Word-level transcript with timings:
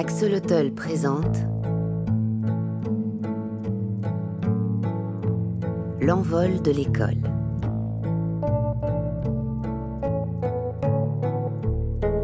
Axolotl 0.00 0.70
présente 0.74 1.38
L'envol 6.00 6.62
de 6.62 6.70
l'école. 6.70 7.16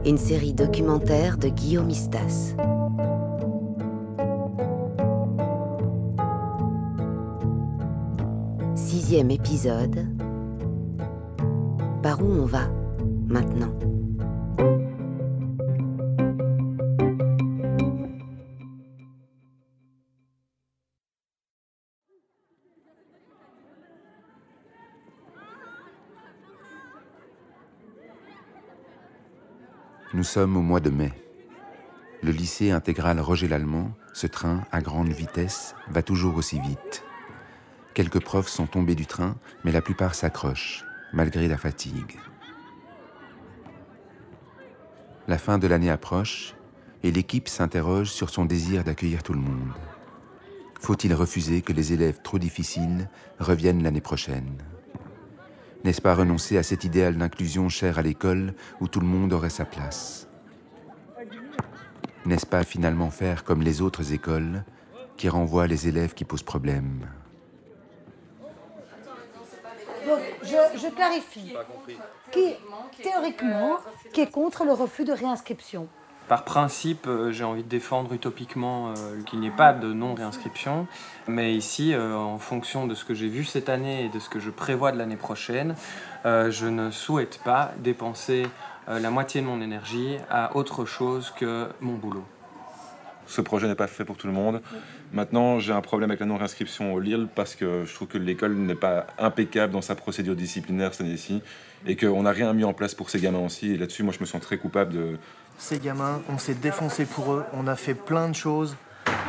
Une 0.07 0.19
série 0.19 0.55
documentaire 0.55 1.37
de 1.37 1.49
Guillaume 1.49 1.91
Istas. 1.91 2.55
Sixième 8.77 9.33
épisode. 9.33 10.07
Par 12.05 12.23
où 12.23 12.27
on 12.27 12.47
va 12.47 12.69
maintenant? 13.27 13.84
Nous 30.15 30.23
sommes 30.23 30.57
au 30.57 30.61
mois 30.61 30.79
de 30.79 30.91
mai. 30.91 31.11
Le 32.23 32.31
lycée 32.31 32.71
intégral 32.71 33.19
Roger 33.19 33.49
Lallemand, 33.49 33.91
ce 34.13 34.29
train 34.29 34.65
à 34.71 34.81
grande 34.81 35.09
vitesse, 35.09 35.75
va 35.89 36.05
toujours 36.05 36.37
aussi 36.37 36.61
vite. 36.61 37.03
Quelques 37.95 38.23
profs 38.23 38.47
sont 38.47 38.67
tombés 38.67 38.95
du 38.95 39.07
train, 39.07 39.35
mais 39.65 39.73
la 39.73 39.83
plupart 39.83 40.15
s'accrochent, 40.15 40.85
malgré 41.13 41.49
la 41.49 41.57
fatigue. 41.57 42.21
La 45.27 45.37
fin 45.37 45.59
de 45.59 45.67
l'année 45.67 45.91
approche 45.91 46.55
et 47.03 47.11
l'équipe 47.11 47.49
s'interroge 47.49 48.13
sur 48.13 48.31
son 48.31 48.45
désir 48.45 48.85
d'accueillir 48.85 49.25
tout 49.25 49.35
le 49.35 49.41
monde. 49.41 49.73
Faut-il 50.81 51.13
refuser 51.13 51.61
que 51.61 51.73
les 51.73 51.93
élèves 51.93 52.21
trop 52.23 52.39
difficiles 52.39 53.11
reviennent 53.41 53.83
l'année 53.83 54.01
prochaine? 54.01 54.63
N'est-ce 55.85 56.01
pas 56.01 56.15
renoncer 56.15 56.57
à 56.57 56.63
cet 56.63 56.85
idéal 56.85 57.17
d'inclusion 57.17 57.69
cher 57.69 57.99
à 57.99 58.03
l'école 58.03 58.55
où 58.81 58.89
tout 58.89 59.01
le 59.01 59.07
monde 59.07 59.33
aurait 59.35 59.51
sa 59.51 59.67
place? 59.67 60.27
N'est-ce 62.25 62.47
pas 62.47 62.65
finalement 62.65 63.11
faire 63.11 63.45
comme 63.45 63.61
les 63.61 63.83
autres 63.83 64.13
écoles 64.13 64.65
qui 65.19 65.29
renvoient 65.29 65.67
les 65.67 65.87
élèves 65.87 66.15
qui 66.15 66.25
posent 66.25 66.43
problème? 66.43 67.07
Donc, 70.07 70.21
je, 70.43 70.79
je 70.79 70.95
clarifie. 70.95 71.55
Qui, 72.31 72.55
théoriquement, 73.03 73.77
qui 74.13 74.23
est 74.23 74.31
contre 74.31 74.65
le 74.65 74.73
refus 74.73 75.05
de 75.05 75.13
réinscription? 75.13 75.87
Par 76.29 76.45
principe, 76.45 77.07
euh, 77.07 77.33
j'ai 77.33 77.45
envie 77.45 77.63
de 77.63 77.69
défendre 77.69 78.13
utopiquement 78.15 78.91
euh, 78.91 79.21
qu'il 79.27 79.41
n'y 79.41 79.49
ait 79.49 79.51
pas 79.51 79.75
de 79.75 79.93
non-réinscription. 79.93 80.87
Mais 81.29 81.55
ici, 81.55 81.93
euh, 81.93 82.17
en 82.17 82.39
fonction 82.39 82.87
de 82.87 82.95
ce 82.95 83.05
que 83.05 83.13
j'ai 83.13 83.29
vu 83.29 83.45
cette 83.45 83.69
année 83.69 84.07
et 84.07 84.09
de 84.09 84.19
ce 84.19 84.31
que 84.31 84.41
je 84.41 84.51
prévois 84.51 84.91
de 84.93 84.99
l'année 84.99 85.17
prochaine, 85.17 85.75
je 86.25 86.67
ne 86.67 86.91
souhaite 86.91 87.41
pas 87.45 87.73
dépenser 87.77 88.47
la 88.89 89.11
moitié 89.11 89.43
de 89.43 89.47
mon 89.47 89.61
énergie 89.61 90.17
à 90.31 90.57
autre 90.57 90.87
chose 90.87 91.35
que 91.37 91.69
mon 91.83 91.97
boulot. 91.97 92.25
Ce 93.27 93.41
projet 93.41 93.67
n'est 93.67 93.75
pas 93.75 93.87
fait 93.87 94.05
pour 94.05 94.17
tout 94.17 94.27
le 94.27 94.33
monde. 94.33 94.61
Maintenant, 95.13 95.61
j'ai 95.61 95.73
un 95.73 95.81
problème 95.81 96.11
avec 96.11 96.21
la 96.21 96.27
non-réinscription 96.27 96.93
au 96.93 97.01
LIL 97.01 97.29
parce 97.35 97.55
que 97.55 97.85
je 97.85 97.95
trouve 97.95 98.09
que 98.09 98.19
l'école 98.19 98.55
n'est 98.55 98.75
pas 98.75 99.07
impeccable 99.19 99.73
dans 99.73 99.83
sa 99.83 99.95
procédure 99.95 100.37
disciplinaire 100.37 100.93
cette 100.93 101.07
année-ci 101.07 101.43
et 101.87 101.97
qu'on 101.97 102.23
n'a 102.23 102.31
rien 102.31 102.53
mis 102.53 102.65
en 102.65 102.73
place 102.73 102.95
pour 102.95 103.11
ces 103.11 103.21
gamins 103.21 103.45
aussi. 103.45 103.73
Et 103.73 103.77
là-dessus, 103.77 104.03
moi, 104.03 104.13
je 104.13 104.21
me 104.21 104.27
sens 104.27 104.41
très 104.41 104.59
coupable 104.59 104.93
de. 104.93 105.19
Ces 105.59 105.79
gamins, 105.79 106.21
on 106.29 106.39
s'est 106.39 106.55
défoncé 106.55 107.05
pour 107.05 107.33
eux, 107.33 107.45
on 107.53 107.67
a 107.67 107.77
fait 107.77 107.95
plein 107.95 108.29
de 108.29 108.35
choses. 108.35 108.77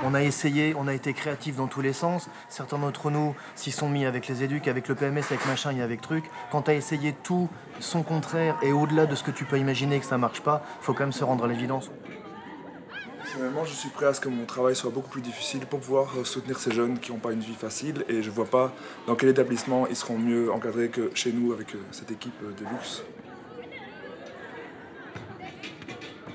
On 0.04 0.14
a 0.14 0.22
essayé, 0.22 0.76
on 0.78 0.88
a 0.88 0.94
été 0.94 1.14
créatifs 1.14 1.56
dans 1.56 1.68
tous 1.68 1.82
les 1.82 1.94
sens. 1.94 2.30
Certains 2.50 2.78
d'entre 2.78 3.12
nous 3.12 3.36
s'y 3.56 3.72
sont 3.72 3.90
mis 3.90 4.06
avec 4.06 4.28
les 4.28 4.44
éducs, 4.44 4.68
avec 4.68 4.88
le 4.88 4.96
PMS, 4.96 5.24
avec 5.30 5.46
machin 5.48 5.76
et 5.76 5.82
avec 5.82 6.02
truc. 6.02 6.26
Quand 6.52 6.64
tu 6.64 6.72
as 6.72 6.74
essayé 6.76 7.14
tout 7.24 7.50
son 7.80 8.04
contraire 8.04 8.58
et 8.62 8.72
au-delà 8.72 9.06
de 9.06 9.16
ce 9.16 9.24
que 9.24 9.32
tu 9.32 9.46
peux 9.46 9.58
imaginer 9.58 10.00
que 10.00 10.06
ça 10.06 10.18
marche 10.18 10.42
pas, 10.42 10.64
faut 10.82 10.94
quand 10.94 11.04
même 11.04 11.12
se 11.12 11.24
rendre 11.24 11.46
à 11.46 11.48
l'évidence. 11.48 11.92
Je 13.66 13.74
suis 13.74 13.90
prêt 13.90 14.06
à 14.06 14.14
ce 14.14 14.22
que 14.22 14.30
mon 14.30 14.46
travail 14.46 14.76
soit 14.76 14.92
beaucoup 14.92 15.10
plus 15.10 15.22
difficile 15.22 15.66
pour 15.66 15.80
pouvoir 15.80 16.14
euh, 16.18 16.24
soutenir 16.24 16.58
ces 16.58 16.72
jeunes 16.72 17.00
qui 17.00 17.12
n'ont 17.12 17.18
pas 17.18 17.34
une 17.34 17.42
vie 17.42 17.54
facile 17.54 18.06
et 18.08 18.22
je 18.22 18.30
vois 18.30 18.46
pas 18.46 18.72
dans 19.08 19.16
quel 19.16 19.30
établissement 19.30 19.88
ils 19.88 19.96
seront 19.96 20.18
mieux 20.18 20.52
encadrés 20.52 20.88
que 20.88 21.12
chez 21.14 21.34
nous 21.34 21.52
avec 21.52 21.76
euh, 21.76 21.80
cette 21.92 22.12
équipe 22.12 22.34
euh, 22.44 22.52
de 22.54 22.70
luxe. 22.70 23.04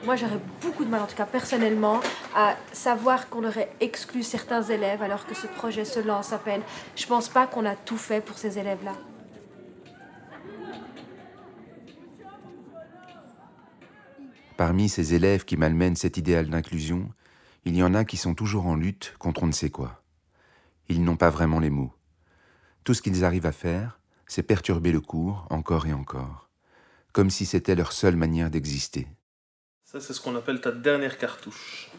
Moi, 0.05 0.17
j'aurais 0.17 0.41
beaucoup 0.61 0.85
de 0.85 0.91
mal, 0.91 1.03
en 1.03 1.07
tout 1.07 1.17
cas 1.17 1.27
personnellement, 1.27 2.01
à 2.35 2.57
savoir 2.73 3.29
qu'on 3.31 3.45
aurait 3.45 3.73
exclu 3.81 4.23
certains 4.23 4.63
élèves 4.63 5.03
alors 5.03 5.27
que 5.27 5.35
ce 5.35 5.47
projet 5.47 5.87
se 5.87 6.01
lance 6.01 6.33
à 6.33 6.39
peine. 6.39 6.63
Je 6.97 7.07
pense 7.07 7.29
pas 7.29 7.47
qu'on 7.47 7.65
a 7.65 7.77
tout 7.77 7.99
fait 7.99 8.21
pour 8.21 8.37
ces 8.37 8.59
élèves-là. 8.59 8.93
Parmi 14.61 14.91
ces 14.91 15.15
élèves 15.15 15.47
qui 15.47 15.57
malmènent 15.57 15.97
cet 15.97 16.19
idéal 16.19 16.51
d'inclusion, 16.51 17.09
il 17.65 17.75
y 17.75 17.83
en 17.83 17.95
a 17.95 18.05
qui 18.05 18.19
sont 18.19 18.35
toujours 18.35 18.67
en 18.67 18.77
lutte 18.77 19.15
contre 19.19 19.45
on 19.45 19.47
ne 19.47 19.53
sait 19.53 19.71
quoi. 19.71 20.03
Ils 20.91 21.03
n'ont 21.03 21.17
pas 21.17 21.31
vraiment 21.31 21.61
les 21.61 21.71
mots. 21.71 21.95
Tout 22.85 22.93
ce 22.93 23.01
qu'ils 23.01 23.25
arrivent 23.25 23.47
à 23.47 23.53
faire, 23.53 24.01
c'est 24.27 24.43
perturber 24.43 24.93
le 24.93 25.01
cours 25.01 25.47
encore 25.49 25.87
et 25.87 25.95
encore, 25.95 26.51
comme 27.13 27.31
si 27.31 27.47
c'était 27.47 27.75
leur 27.75 27.93
seule 27.93 28.17
manière 28.17 28.51
d'exister. 28.51 29.09
Ça, 29.87 29.99
c'est 29.99 30.13
ce 30.13 30.21
qu'on 30.21 30.37
appelle 30.37 30.61
ta 30.61 30.73
dernière 30.73 31.17
cartouche. 31.17 31.91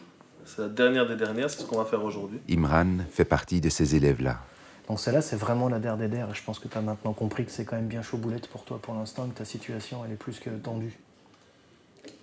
C'est 0.44 0.62
la 0.62 0.68
dernière 0.68 1.08
des 1.08 1.16
dernières, 1.16 1.50
c'est 1.50 1.62
ce 1.62 1.66
qu'on 1.66 1.78
va 1.78 1.84
faire 1.84 2.04
aujourd'hui. 2.04 2.38
Imran 2.48 2.98
fait 3.10 3.24
partie 3.24 3.60
de 3.60 3.70
ces 3.70 3.96
élèves-là. 3.96 4.40
Donc 4.86 5.00
celle-là, 5.00 5.20
c'est 5.20 5.34
vraiment 5.34 5.68
la 5.68 5.80
der 5.80 5.96
des 5.96 6.06
der. 6.06 6.30
Et 6.30 6.34
je 6.34 6.44
pense 6.44 6.60
que 6.60 6.68
tu 6.68 6.78
as 6.78 6.80
maintenant 6.80 7.12
compris 7.12 7.44
que 7.44 7.50
c'est 7.50 7.64
quand 7.64 7.74
même 7.74 7.88
bien 7.88 8.02
chaud 8.02 8.18
boulette 8.18 8.46
pour 8.46 8.64
toi 8.64 8.78
pour 8.80 8.94
l'instant, 8.94 9.26
que 9.26 9.36
ta 9.36 9.44
situation, 9.44 10.04
elle 10.04 10.12
est 10.12 10.16
plus 10.16 10.38
que 10.38 10.50
tendue. 10.50 10.96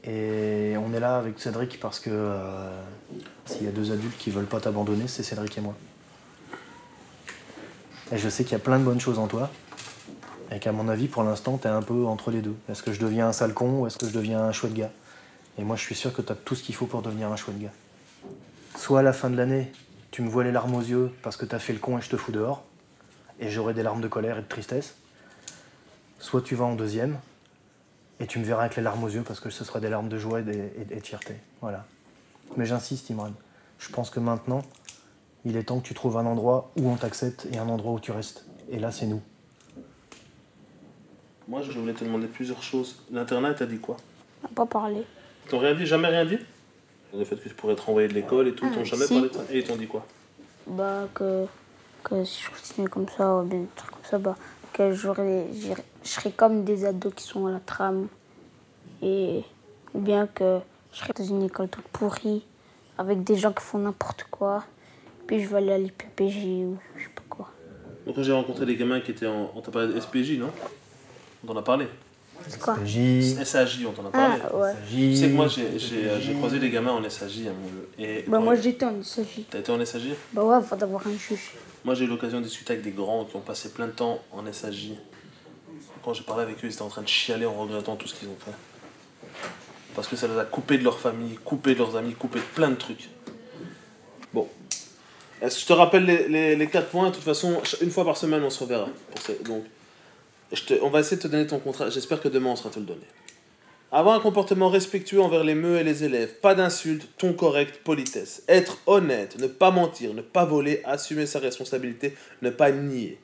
Et 0.04 0.76
on 0.78 0.94
est 0.94 1.00
là 1.00 1.18
avec 1.18 1.40
Cédric 1.40 1.80
parce 1.80 2.00
que 2.00 2.10
euh, 2.12 2.72
s'il 3.46 3.66
y 3.66 3.68
a 3.68 3.72
deux 3.72 3.92
adultes 3.92 4.18
qui 4.18 4.32
veulent 4.32 4.46
pas 4.46 4.62
t'abandonner, 4.62 5.08
c'est 5.08 5.24
Cédric 5.24 5.58
et 5.58 5.62
moi. 5.62 5.76
Et 8.12 8.18
je 8.18 8.30
sais 8.30 8.44
qu'il 8.44 8.54
y 8.54 8.56
a 8.56 8.60
plein 8.60 8.80
de 8.80 8.84
bonnes 8.84 9.00
choses 9.00 9.20
en 9.20 9.28
toi. 9.28 9.50
Et 10.52 10.60
qu'à 10.60 10.72
mon 10.72 10.90
avis, 10.90 11.08
pour 11.08 11.24
l'instant, 11.24 11.60
tu 11.62 11.68
es 11.68 11.70
un 11.70 11.82
peu 11.82 12.06
entre 12.06 12.32
les 12.32 12.42
deux. 12.42 12.56
Est-ce 12.70 12.82
que 12.82 12.92
je 12.92 13.00
deviens 13.00 13.28
un 13.28 13.34
sale 13.34 13.54
con 13.54 13.82
ou 13.82 13.88
est-ce 13.88 13.98
que 13.98 14.08
je 14.08 14.14
deviens 14.14 14.42
un 14.42 14.52
chouette 14.52 14.74
gars? 14.74 14.92
Et 15.60 15.64
moi, 15.64 15.76
je 15.76 15.82
suis 15.82 15.96
sûr 15.96 16.14
que 16.14 16.22
tu 16.22 16.32
as 16.32 16.36
tout 16.36 16.56
ce 16.56 16.64
qu'il 16.64 16.74
faut 16.74 16.88
pour 16.88 17.02
devenir 17.02 17.32
un 17.32 17.36
chouette 17.36 17.60
gars. 17.60 17.74
Soit 18.76 19.02
à 19.02 19.04
la 19.04 19.14
fin 19.14 19.30
de 19.30 19.36
l'année, 19.36 19.72
tu 20.10 20.24
me 20.24 20.30
vois 20.30 20.44
les 20.44 20.52
larmes 20.52 20.74
aux 20.74 20.82
yeux 20.82 21.12
parce 21.22 21.38
que 21.38 21.46
tu 21.46 21.54
as 21.54 21.60
fait 21.60 21.74
le 21.74 21.80
con 21.80 22.00
et 22.00 22.02
je 22.02 22.10
te 22.10 22.16
fous 22.16 22.32
dehors. 22.32 22.64
Et 23.40 23.50
j'aurai 23.50 23.74
des 23.74 23.84
larmes 23.84 24.02
de 24.02 24.08
colère 24.08 24.40
et 24.40 24.42
de 24.42 24.48
tristesse. 24.48 24.96
Soit 26.18 26.42
tu 26.42 26.56
vas 26.56 26.66
en 26.66 26.76
deuxième 26.76 27.20
et 28.20 28.28
tu 28.28 28.40
me 28.40 28.44
verras 28.44 28.62
avec 28.64 28.76
les 28.76 28.84
larmes 28.84 29.04
aux 29.04 29.10
yeux 29.10 29.24
parce 29.24 29.40
que 29.40 29.50
ce 29.50 29.64
sera 29.64 29.80
des 29.80 29.90
larmes 29.90 30.10
de 30.10 30.18
joie 30.18 30.40
et, 30.42 30.44
de- 30.44 30.52
et- 30.54 30.88
et 30.92 30.96
de 31.00 31.06
fierté. 31.06 31.36
Voilà. 31.62 31.86
Mais 32.58 32.66
j'insiste, 32.66 33.10
Imran. 33.12 33.32
Je 33.80 33.90
pense 33.90 34.10
que 34.10 34.20
maintenant, 34.20 34.62
il 35.46 35.56
est 35.56 35.64
temps 35.64 35.80
que 35.80 35.88
tu 35.88 35.94
trouves 35.94 36.18
un 36.18 36.26
endroit 36.26 36.72
où 36.78 36.90
on 36.90 36.96
t'accepte 36.96 37.48
et 37.54 37.58
un 37.58 37.70
endroit 37.70 37.94
où 37.94 38.00
tu 38.00 38.12
restes. 38.12 38.46
Et 38.70 38.80
là, 38.80 38.92
c'est 38.92 39.06
nous. 39.06 39.22
Moi, 41.48 41.62
je 41.62 41.72
voulais 41.80 41.94
te 41.94 42.04
demander 42.04 42.28
plusieurs 42.28 42.62
choses. 42.62 42.98
L'internat, 43.12 43.54
t'as 43.56 43.66
dit 43.66 43.80
quoi? 43.80 43.98
On 44.44 44.48
n'a 44.48 44.54
pas 44.54 44.66
parlé. 44.66 45.04
Ils 45.46 45.50
t'ont 45.50 45.60
rien 45.60 45.74
dit? 45.74 45.86
Jamais 45.86 46.08
rien 46.10 46.26
dit? 46.26 46.38
Le 47.16 47.26
fait 47.26 47.38
que 47.38 47.50
tu 47.50 47.56
pourrais 47.56 47.76
te 47.76 47.82
renvoyer 47.82 48.08
de 48.08 48.14
l'école 48.14 48.48
et 48.48 48.54
tout, 48.54 48.66
ils 48.68 48.72
t'ont 48.72 48.82
Ah, 48.82 48.84
jamais 48.84 49.06
si. 49.06 49.14
parlé 49.14 49.30
de 49.30 49.34
ça 49.34 49.42
Et 49.50 49.60
ils 49.60 49.64
t'ont 49.64 49.76
dit 49.78 49.88
quoi? 49.88 50.06
Bah, 50.68 51.08
que, 51.16 51.46
que 52.04 52.24
si 52.24 52.44
je 52.44 52.50
continue 52.52 52.90
comme 52.90 53.08
ça, 53.10 53.38
ou 53.38 53.44
bien 53.44 53.60
des 53.62 53.68
trucs 53.76 53.90
comme 53.92 54.04
ça, 54.04 54.18
bah, 54.20 54.36
que 54.80 54.94
je 54.94 55.74
serais 56.04 56.32
comme 56.32 56.64
des 56.64 56.86
ados 56.86 57.14
qui 57.14 57.24
sont 57.24 57.48
à 57.48 57.52
la 57.52 57.60
trame. 57.60 58.08
Et 59.02 59.44
ou 59.94 60.00
bien 60.00 60.28
que 60.28 60.60
je 60.94 61.00
serais 61.00 61.14
dans 61.18 61.24
une 61.24 61.44
école 61.44 61.68
toute 61.68 61.88
pourrie, 61.88 62.44
avec 62.98 63.24
des 63.24 63.36
gens 63.36 63.52
qui 63.52 63.64
font 63.64 63.80
n'importe 63.80 64.26
quoi. 64.30 64.64
Puis 65.28 65.42
je 65.42 65.48
vais 65.48 65.58
aller 65.58 65.72
à 65.72 65.78
l'IPPJ 65.78 66.38
ou 66.66 66.78
je 66.96 67.04
sais 67.04 67.10
pas 67.16 67.24
quoi. 67.30 67.50
Donc, 68.06 68.16
quand 68.16 68.24
j'ai 68.24 68.34
rencontré 68.34 68.66
des 68.66 68.76
gamins 68.76 69.00
qui 69.00 69.12
étaient 69.12 69.28
en. 69.28 69.52
On 69.56 69.62
t'a 69.62 69.72
parlé 69.72 69.94
de 69.94 70.00
SPJ, 70.00 70.40
non? 70.40 70.52
On 71.44 71.48
t'en 71.48 71.60
a 71.60 71.62
parlé. 71.62 71.88
C'est 72.48 72.60
quoi? 72.60 72.78
J, 72.86 73.36
SAJ, 73.44 73.86
on 73.86 73.92
t'en 73.92 74.08
a 74.08 74.12
parlé. 74.12 74.42
Ah, 74.44 74.56
ouais. 74.56 74.74
Tu 74.90 75.16
sais 75.16 75.28
que 75.28 75.34
moi, 75.34 75.48
j'ai, 75.48 76.34
croisé 76.36 76.60
des 76.60 76.70
gamins 76.70 76.94
en 76.94 77.10
SAJ. 77.10 77.50
Et 77.98 78.24
Bah, 78.28 78.40
moi 78.40 78.56
j'étais 78.56 78.86
en 78.86 79.04
SAJ. 79.04 79.42
T'as 79.50 79.60
été 79.60 79.72
en 79.72 79.86
SAJ 79.86 80.16
Bah, 80.34 80.44
ouais, 80.44 80.62
faut 80.62 80.76
d'avoir 80.76 81.06
un 81.06 81.12
juge. 81.12 81.54
Moi, 81.86 81.96
j'ai 81.96 82.06
eu 82.06 82.08
l'occasion 82.08 82.40
de 82.40 82.46
discuter 82.46 82.74
avec 82.74 82.84
des 82.84 82.92
grands 82.92 83.26
qui 83.26 83.36
ont 83.36 83.42
passé 83.42 83.70
plein 83.70 83.88
de 83.88 83.92
temps 83.94 84.20
en 84.32 84.44
SAJ. 84.52 84.92
Quand 86.04 86.14
j'ai 86.14 86.24
parlé 86.24 86.44
avec 86.44 86.58
eux, 86.58 86.68
ils 86.68 86.74
étaient 86.74 86.82
en 86.82 86.90
train 86.90 87.02
de 87.02 87.08
chialer 87.08 87.46
en 87.46 87.54
regrettant 87.54 87.96
tout 87.96 88.08
ce 88.08 88.16
qu'ils 88.16 88.28
ont 88.28 88.38
fait. 88.44 88.52
Parce 89.96 90.08
que 90.08 90.16
ça 90.16 90.28
les 90.28 90.38
a 90.38 90.46
coupés 90.46 90.78
de 90.78 90.84
leur 90.84 91.00
famille, 91.00 91.36
coupés 91.44 91.74
de 91.74 91.80
leurs 91.80 91.96
amis, 91.96 92.14
coupés 92.14 92.40
de 92.40 92.46
plein 92.56 92.70
de 92.70 92.76
trucs. 92.76 93.10
Bon. 94.34 94.48
Je 95.42 95.66
te 95.66 95.72
rappelle 95.74 96.06
les, 96.06 96.28
les, 96.28 96.56
les 96.58 96.68
quatre 96.68 96.90
points? 96.90 97.10
De 97.10 97.16
toute 97.16 97.24
façon, 97.24 97.62
une 97.82 97.92
fois 97.92 98.04
par 98.04 98.18
semaine, 98.18 98.44
on 98.44 98.50
se 98.50 98.60
reverra. 98.60 98.90
Donc, 99.46 99.64
je 100.52 100.64
te- 100.64 100.82
on 100.82 100.90
va 100.90 101.00
essayer 101.00 101.18
de 101.18 101.22
te 101.22 101.28
donner 101.28 101.48
ton 101.48 101.60
contrat. 101.60 101.90
J'espère 101.90 102.22
que 102.22 102.28
demain, 102.28 102.50
on 102.50 102.56
sera 102.58 102.70
te 102.70 102.80
le 102.80 102.86
donner. 102.86 103.08
Avoir 103.92 104.16
un 104.16 104.20
comportement 104.20 104.70
respectueux 104.70 105.20
envers 105.20 105.44
les 105.44 105.56
meux 105.56 105.78
et 105.78 105.84
les 105.84 106.04
élèves, 106.04 106.36
pas 106.42 106.54
d'insultes, 106.54 107.08
ton 107.18 107.34
correct, 107.34 107.82
politesse. 107.84 108.44
Être 108.48 108.78
honnête, 108.86 109.40
ne 109.40 109.48
pas 109.48 109.72
mentir, 109.72 110.14
ne 110.14 110.22
pas 110.22 110.46
voler, 110.46 110.82
assumer 110.86 111.26
sa 111.26 111.40
responsabilité, 111.40 112.16
ne 112.44 112.52
pas 112.52 112.72
nier. 112.72 113.20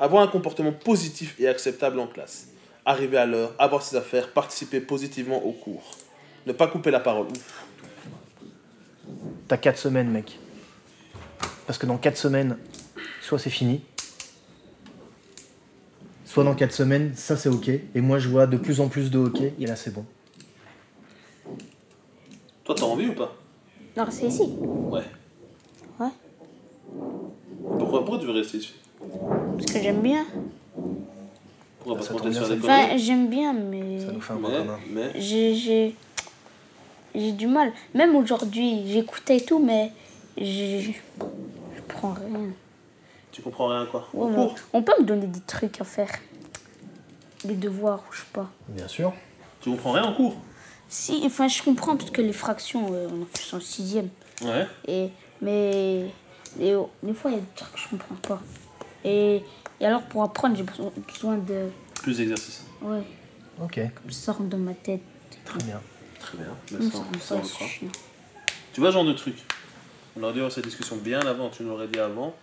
Avoir 0.00 0.22
un 0.22 0.28
comportement 0.28 0.72
positif 0.72 1.34
et 1.38 1.48
acceptable 1.48 1.98
en 2.00 2.06
classe. 2.06 2.48
Arriver 2.86 3.18
à 3.18 3.26
l'heure, 3.26 3.54
avoir 3.58 3.82
ses 3.82 3.96
affaires, 3.96 4.32
participer 4.32 4.80
positivement 4.80 5.44
au 5.44 5.52
cours. 5.52 5.96
Ne 6.46 6.52
pas 6.52 6.68
couper 6.68 6.90
la 6.90 7.00
parole. 7.00 7.26
Ouf. 7.26 7.64
T'as 9.48 9.58
4 9.58 9.78
semaines, 9.78 10.10
mec. 10.10 10.38
Parce 11.66 11.78
que 11.78 11.84
dans 11.84 11.98
4 11.98 12.16
semaines, 12.16 12.56
soit 13.20 13.38
c'est 13.38 13.50
fini, 13.50 13.82
soit 16.36 16.44
dans 16.44 16.54
4 16.54 16.70
semaines, 16.70 17.12
ça 17.14 17.34
c'est 17.34 17.48
ok. 17.48 17.70
Et 17.70 18.00
moi 18.02 18.18
je 18.18 18.28
vois 18.28 18.46
de 18.46 18.58
plus 18.58 18.82
en 18.82 18.88
plus 18.88 19.10
de 19.10 19.18
hockey, 19.18 19.54
et 19.58 19.64
là 19.64 19.74
c'est 19.74 19.94
bon. 19.94 20.04
Toi, 22.62 22.74
t'as 22.74 22.84
envie 22.84 23.08
ou 23.08 23.14
pas? 23.14 23.34
Non, 23.96 24.04
c'est 24.10 24.26
ici. 24.26 24.42
Ouais. 24.60 25.00
Ouais. 25.98 26.08
Pourquoi, 27.78 28.04
pourquoi 28.04 28.18
tu 28.18 28.26
veux 28.26 28.32
rester 28.32 28.58
ici? 28.58 28.74
Parce 29.00 29.64
que 29.64 29.80
j'aime 29.80 30.02
bien. 30.02 30.26
Pourquoi 31.78 32.06
pas 32.06 32.28
bien, 32.28 32.32
sur 32.32 32.48
les 32.50 32.58
Enfin, 32.58 32.98
j'aime 32.98 33.30
bien, 33.30 33.54
mais 33.54 34.00
Ça 34.00 34.12
nous 34.12 34.20
fait 34.20 34.32
un 34.34 34.36
Mais, 34.36 34.58
commun. 34.58 34.78
mais, 34.92 35.18
j'ai 35.18 35.54
j'ai 35.54 35.94
j'ai 37.14 37.32
du 37.32 37.46
mal. 37.46 37.72
Même 37.94 38.14
aujourd'hui, 38.14 38.82
j'écoutais 38.86 39.38
et 39.38 39.44
tout, 39.46 39.58
mais 39.58 39.90
je 40.36 40.90
prends 41.88 42.12
rien. 42.12 42.40
Tu 43.36 43.42
comprends 43.42 43.68
rien 43.68 43.84
quoi 43.84 44.08
Ouais, 44.14 44.48
on 44.72 44.82
peut 44.82 44.94
me 44.98 45.04
donner 45.04 45.26
des 45.26 45.40
trucs 45.40 45.78
à 45.78 45.84
faire. 45.84 46.08
Des 47.44 47.54
devoirs, 47.54 48.02
ou 48.08 48.12
je 48.14 48.20
sais 48.20 48.26
pas. 48.32 48.48
Bien 48.68 48.88
sûr. 48.88 49.12
Tu 49.60 49.68
comprends 49.68 49.92
rien 49.92 50.04
en 50.04 50.14
cours 50.14 50.36
Si, 50.88 51.20
enfin, 51.26 51.46
je 51.46 51.62
comprends 51.62 51.98
parce 51.98 52.10
que 52.10 52.22
les 52.22 52.32
fractions, 52.32 52.94
euh, 52.94 53.08
on 53.12 53.26
fait 53.26 53.54
en 53.54 53.60
sixième. 53.60 54.08
Ouais. 54.42 54.66
Et, 54.88 55.10
mais 55.42 56.06
et, 56.58 56.74
oh, 56.74 56.88
des 57.02 57.12
fois, 57.12 57.30
il 57.30 57.34
y 57.34 57.36
a 57.36 57.40
des 57.42 57.46
trucs 57.54 57.72
que 57.74 57.78
je 57.78 57.88
comprends 57.88 58.14
pas. 58.14 58.40
Et, 59.04 59.42
et 59.80 59.86
alors, 59.86 60.00
pour 60.04 60.22
apprendre, 60.22 60.56
j'ai 60.56 60.62
besoin, 60.62 61.36
de. 61.36 61.68
Plus 62.02 62.16
d'exercices. 62.16 62.64
Ouais, 62.80 63.02
Ok, 63.62 63.74
comme 63.74 64.10
ça 64.10 64.32
rentre 64.32 64.48
dans 64.48 64.56
ma 64.56 64.72
tête. 64.72 65.02
très 65.44 65.58
bien. 65.58 65.82
Très 66.20 66.38
bien. 66.38 66.46
Ça, 66.70 66.78
ça, 66.78 66.90
ça, 66.90 66.98
comme 67.00 67.06
on 67.14 67.20
ça, 67.20 67.36
le 67.36 67.42
fera. 67.42 67.64
Tu 68.72 68.80
vois, 68.80 68.88
ce 68.88 68.94
genre 68.94 69.04
de 69.04 69.12
truc. 69.12 69.36
On 70.16 70.22
aurait 70.22 70.32
dû 70.32 70.38
avoir 70.38 70.52
cette 70.52 70.64
discussion 70.64 70.96
bien 70.96 71.20
avant. 71.20 71.50
Tu 71.50 71.64
nous 71.64 71.68
l'aurais 71.68 71.88
dit 71.88 71.98
avant. 71.98 72.34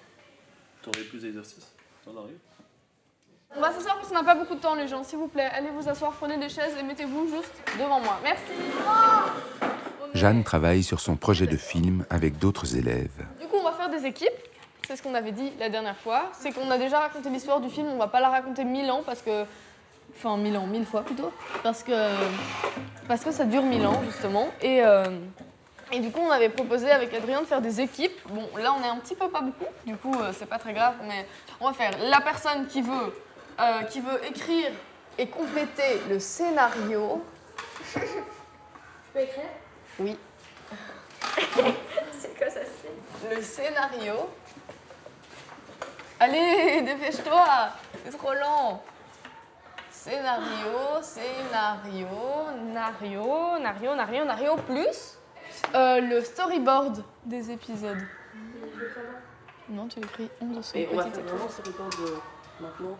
Tu 0.84 0.90
aurais 0.90 1.06
plus 1.08 1.20
d'exercices. 1.22 1.72
On 3.56 3.62
va 3.62 3.72
s'asseoir 3.72 3.96
parce 3.96 4.10
qu'on 4.10 4.16
n'a 4.16 4.24
pas 4.24 4.36
beaucoup 4.36 4.56
de 4.56 4.60
temps, 4.60 4.76
les 4.76 4.88
gens. 4.88 5.04
S'il 5.04 5.18
vous 5.20 5.28
plaît, 5.28 5.50
allez 5.54 5.70
vous 5.70 5.88
asseoir, 5.88 6.12
prenez 6.12 6.38
des 6.38 6.50
chaises 6.50 6.76
et 6.78 6.84
mettez-vous 6.84 7.28
juste 7.28 7.54
devant 7.80 8.00
moi. 8.00 8.20
Merci. 8.24 8.42
Jeanne 10.14 10.44
travaille 10.44 10.84
sur 10.84 11.00
son 11.00 11.16
projet 11.16 11.48
de 11.48 11.56
film 11.58 12.06
avec 12.10 12.38
d'autres 12.38 12.76
élèves. 12.76 13.26
Du 13.40 13.48
coup, 13.48 13.56
on 13.60 13.64
va 13.64 13.72
faire 13.72 13.90
des 13.90 14.06
équipes. 14.06 14.30
C'est 14.88 14.98
ce 14.98 15.04
qu'on 15.04 15.14
avait 15.16 15.32
dit 15.32 15.54
la 15.60 15.70
dernière 15.70 15.98
fois. 15.98 16.30
C'est 16.34 16.52
qu'on 16.52 16.70
a 16.70 16.78
déjà 16.78 17.00
raconté 17.00 17.30
l'histoire 17.30 17.62
du 17.62 17.70
film. 17.70 17.88
On 17.88 17.98
va 17.98 18.08
pas 18.08 18.20
la 18.20 18.30
raconter 18.30 18.66
mille 18.66 18.92
ans 18.92 19.04
parce 19.06 19.22
que. 19.22 19.46
Enfin, 20.16 20.36
mille 20.38 20.58
ans, 20.58 20.68
mille 20.68 20.86
fois 20.86 21.04
plutôt. 21.04 21.32
Parce 21.64 21.84
que. 21.84 22.10
Parce 23.08 23.24
que 23.24 23.32
ça 23.32 23.46
dure 23.46 23.64
mille 23.64 23.86
ans, 23.88 24.02
justement. 24.06 24.50
Et. 24.62 24.84
euh, 24.84 25.06
Et 25.92 26.00
du 26.00 26.12
coup, 26.12 26.20
on 26.22 26.32
avait 26.32 26.50
proposé 26.50 26.92
avec 26.92 27.14
Adrien 27.14 27.42
de 27.42 27.46
faire 27.46 27.62
des 27.62 27.80
équipes. 27.82 28.13
Bon, 28.30 28.50
là, 28.58 28.74
on 28.78 28.84
est 28.84 28.88
un 28.88 28.98
petit 28.98 29.16
peu 29.16 29.30
pas 29.30 29.42
beaucoup. 29.42 29.66
Du 29.86 29.98
coup, 29.98 30.14
euh, 30.20 30.32
c'est 30.38 30.46
pas 30.46 30.60
très 30.60 30.74
grave. 30.74 30.96
Mais 31.04 31.28
on 31.60 31.68
va 31.68 31.74
faire 31.74 31.92
la 32.00 32.22
personne 32.22 32.68
qui 32.68 32.82
veut, 32.82 33.14
euh, 33.60 33.84
qui 33.84 34.00
veut 34.00 34.26
écrire 34.26 34.72
et 35.18 35.28
compléter 35.28 36.02
le 36.10 36.20
scénario. 36.20 37.24
Je 37.96 38.00
peux 39.14 39.20
écrire? 39.20 39.50
Oui. 40.00 40.18
C'est 42.18 42.38
quoi 42.38 42.50
ça 42.50 42.62
c'est? 42.64 43.36
Le 43.36 43.42
scénario. 43.42 44.30
Allez, 46.20 46.82
dépêche-toi, 46.86 47.70
c'est 48.04 48.18
trop 48.18 48.34
lent. 48.34 48.82
Scénario, 49.92 51.02
scénario, 51.02 52.08
nario, 52.74 53.60
nario, 53.60 53.96
nario, 53.96 54.26
nario, 54.26 54.56
plus 54.56 55.18
euh, 55.76 56.02
le 56.02 56.22
storyboard 56.22 57.04
des 57.26 57.52
épisodes. 57.52 57.98
Non, 59.70 59.88
tu 59.88 60.00
écris 60.00 60.30
en 60.42 60.46
dessous. 60.48 60.78
Et 60.78 60.88
on 60.92 60.98
va 60.98 61.04
faire 61.04 61.24
vraiment 61.24 61.90
de 61.90 62.64
maintenant. 62.64 62.98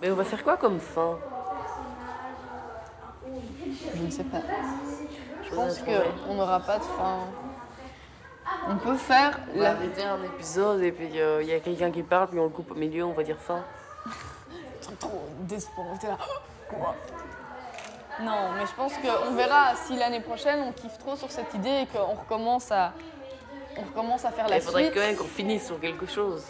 Mais 0.00 0.10
on 0.10 0.14
va 0.14 0.24
faire 0.24 0.42
quoi 0.42 0.56
comme 0.56 0.80
fin 0.80 1.18
Je 3.94 4.02
ne 4.02 4.10
sais 4.10 4.24
pas. 4.24 4.40
Je 5.44 5.54
pense 5.54 5.78
qu'on 5.80 6.34
n'aura 6.34 6.60
pas 6.60 6.78
de 6.78 6.84
fin. 6.84 7.18
On 8.68 8.76
peut 8.76 8.96
faire 8.96 9.38
On 9.54 9.60
la... 9.60 9.72
arrêter 9.72 10.02
un 10.02 10.22
épisode 10.24 10.82
et 10.82 10.92
puis 10.92 11.06
il 11.06 11.46
y 11.46 11.52
a 11.52 11.60
quelqu'un 11.60 11.90
qui 11.90 12.02
parle, 12.02 12.28
puis 12.28 12.38
on 12.38 12.44
le 12.44 12.50
coupe 12.50 12.70
au 12.70 12.74
milieu, 12.74 13.04
on 13.04 13.12
va 13.12 13.22
dire 13.22 13.38
fin. 13.38 13.62
Trop 14.98 15.28
désespérant. 15.40 15.96
T'es 15.98 16.08
là. 16.08 16.18
Quoi? 16.68 16.94
Non, 18.22 18.52
mais 18.56 18.66
je 18.66 18.72
pense 18.74 18.92
qu'on 18.94 19.34
verra 19.34 19.74
si 19.76 19.96
l'année 19.96 20.20
prochaine 20.20 20.60
on 20.60 20.72
kiffe 20.72 20.98
trop 20.98 21.16
sur 21.16 21.30
cette 21.30 21.54
idée 21.54 21.82
et 21.82 21.86
qu'on 21.86 22.14
recommence 22.14 22.70
à, 22.70 22.92
on 23.78 23.82
recommence 23.82 24.24
à 24.24 24.30
faire 24.30 24.46
la 24.48 24.56
Il 24.56 24.62
faudrait 24.62 24.84
suite. 24.84 24.94
quand 24.94 25.00
même 25.00 25.16
qu'on 25.16 25.24
finisse 25.24 25.66
sur 25.66 25.80
quelque 25.80 26.06
chose. 26.06 26.44